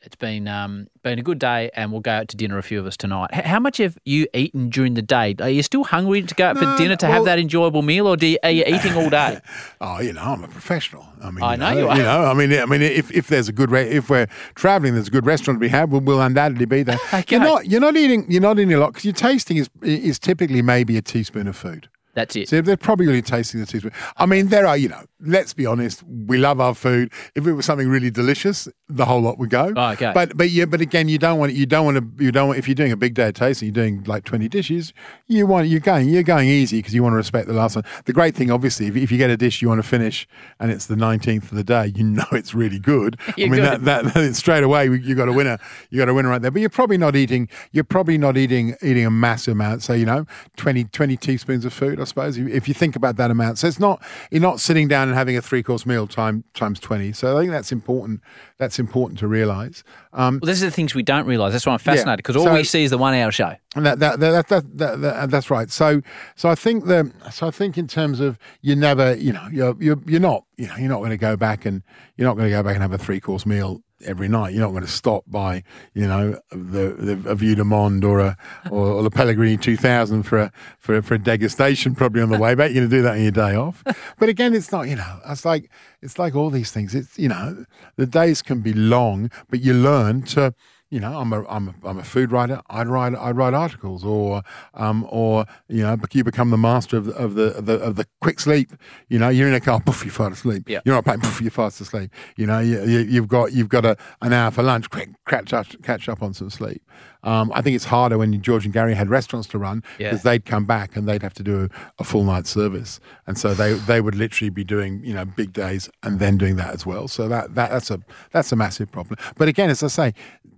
[0.06, 2.56] it's been um, been a good day, and we'll go out to dinner.
[2.56, 3.30] A few of us tonight.
[3.32, 5.34] H- how much have you eaten during the day?
[5.40, 7.82] Are you still hungry to go out No, for dinner to well- have that enjoyable
[7.82, 9.40] meal, or do you, are you eating all day?
[9.80, 11.06] Oh, you know, I'm a professional.
[11.22, 11.96] I mean, I you know know, you are.
[11.96, 14.94] You know, I mean, I mean, if, if there's a good re- if we're traveling,
[14.94, 15.90] there's a good restaurant to be had.
[15.90, 16.98] We'll, we'll undoubtedly be there.
[17.12, 17.36] Okay.
[17.36, 20.18] You're not you're not eating you're not eating a lot because your tasting is is
[20.18, 21.88] typically maybe a teaspoon of food.
[22.14, 22.48] That's it.
[22.48, 23.92] So they're probably only tasting the teaspoon.
[24.16, 27.12] I mean, there are, you know, let's be honest, we love our food.
[27.34, 29.72] If it was something really delicious, the whole lot would go.
[29.74, 30.12] Oh, okay.
[30.14, 32.58] But but yeah, but again, you don't want you don't want to you don't want,
[32.58, 34.92] if you're doing a big day of tasting, you're doing like 20 dishes,
[35.26, 37.84] you want you're going you're going easy because you want to respect the last one.
[38.04, 40.28] The great thing, obviously, if, if you get a dish you want to finish
[40.60, 43.18] and it's the 19th of the day, you know it's really good.
[43.28, 43.62] I mean, good.
[43.62, 45.58] that, that, that straight away you got a winner.
[45.90, 46.50] You got a winner right there.
[46.50, 47.48] But you're probably not eating.
[47.72, 49.82] You're probably not eating eating a massive amount.
[49.82, 52.38] So you know, 20, 20 teaspoons of food, I suppose.
[52.38, 55.36] If you think about that amount, so it's not you're not sitting down and having
[55.36, 57.12] a three course meal time times twenty.
[57.12, 58.20] So I think that's important.
[58.58, 59.84] That's important to realise.
[60.12, 61.52] Um, Well, these are the things we don't realise.
[61.52, 63.54] That's why I'm fascinated because all So- we see is the one-hour show.
[63.74, 65.70] and that, that, that, that, that, that, that's right.
[65.70, 66.00] So,
[66.36, 69.76] so I think the, so I think in terms of you never, you know, you're,
[69.78, 71.82] you're, you're not, you know, you're not going to go back and
[72.16, 74.52] you're not going to go back and have a three course meal every night.
[74.52, 75.62] You're not going to stop by,
[75.94, 78.36] you know, the, the a Vue de Monde or a,
[78.70, 82.38] or, or the Pellegrini 2000 for a, for a, for a degustation probably on the
[82.38, 82.70] way back.
[82.70, 83.82] You're going to do that on your day off.
[84.18, 85.70] But again, it's not, you know, it's like,
[86.02, 86.94] it's like all these things.
[86.94, 87.64] It's, you know,
[87.96, 90.54] the days can be long, but you learn to,
[90.90, 92.60] you know, I'm a I'm a, I'm a food writer.
[92.70, 94.42] I'd write I'd write articles, or
[94.74, 97.96] um, or you know, you become the master of the of the of the, of
[97.96, 98.70] the quick sleep.
[99.08, 100.68] You know, you're in a car, poof, you fall asleep.
[100.68, 100.80] Yeah.
[100.84, 102.10] You're not playing, poof, you fast asleep.
[102.36, 104.88] You know, you, you, you've got you've got a, an hour for lunch.
[104.90, 106.82] Quick, catch up, catch up on some sleep.
[107.24, 110.10] Um, I think it's harder when George and Gary had restaurants to run Yeah.
[110.10, 111.68] because they'd come back and they'd have to do a,
[111.98, 115.52] a full night service, and so they they would literally be doing you know big
[115.52, 117.08] days and then doing that as well.
[117.08, 119.18] So that, that that's a that's a massive problem.
[119.36, 120.14] But again, as I say,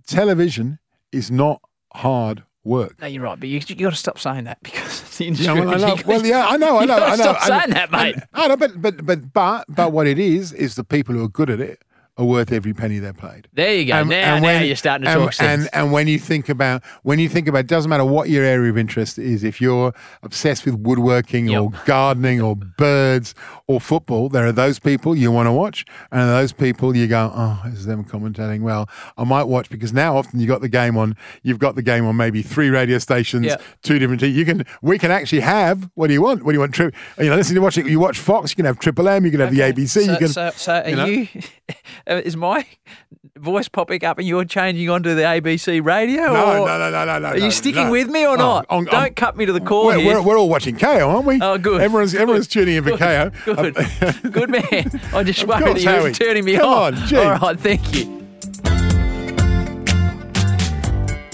[0.09, 0.79] television
[1.11, 1.61] is not
[1.93, 2.99] hard work.
[3.01, 5.53] No, you're right, but you you got to stop saying that because it's the industry.
[5.53, 5.97] Yeah, well, I know.
[6.05, 7.15] Well, yeah, I know, I know, I know.
[7.15, 7.59] Stop I know.
[7.59, 8.15] saying that, mate.
[8.33, 11.29] I know, but but but but but what it is is the people who are
[11.29, 11.83] good at it
[12.19, 13.47] are worth every penny they're paid.
[13.53, 14.03] There you go.
[14.03, 15.61] now, now you're starting to and, talk sense.
[15.61, 18.43] And, and when you think about when you think about, it doesn't matter what your
[18.43, 19.45] area of interest is.
[19.45, 23.33] If you're obsessed with woodworking or gardening or birds
[23.67, 27.31] or football, there are those people you want to watch, and those people you go,
[27.33, 28.61] oh, is them commentating.
[28.61, 31.15] Well, I might watch because now often you got the game on.
[31.41, 33.61] You've got the game on maybe three radio stations, Yep.
[33.81, 34.19] two different.
[34.19, 36.43] T- you can we can actually have what do you want?
[36.43, 36.73] What do you want?
[36.73, 37.85] Tri- you know, listen to watch it.
[37.85, 38.51] You watch Fox.
[38.51, 39.23] You can have Triple M.
[39.23, 40.05] You can have the ABC.
[40.05, 40.27] So, you can.
[40.27, 41.75] so, so are you you, know?
[42.09, 42.65] Uh, is my
[43.37, 46.23] voice popping up and you're changing onto the ABC radio?
[46.33, 47.27] No, or no, no, no, no, no.
[47.29, 47.91] Are you sticking no.
[47.91, 48.65] with me or Oh, not?
[48.69, 51.25] I'm- Don't I'm- cut me to the core We're, we're, we're all watching KO, aren't
[51.25, 51.39] we?
[51.41, 51.81] Oh, good.
[51.81, 53.31] Everyone's everyone's tuning in for KO.
[53.45, 54.99] Good, um, good man.
[55.13, 56.95] I just worried course, you were turning me Come on.
[56.95, 57.15] on.
[57.15, 58.17] All right, thank you.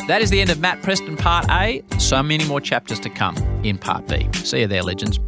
[0.08, 1.82] That is the end of Matt Preston Part A.
[1.98, 4.28] So many more chapters to come in Part B.
[4.34, 5.20] See you there, legends.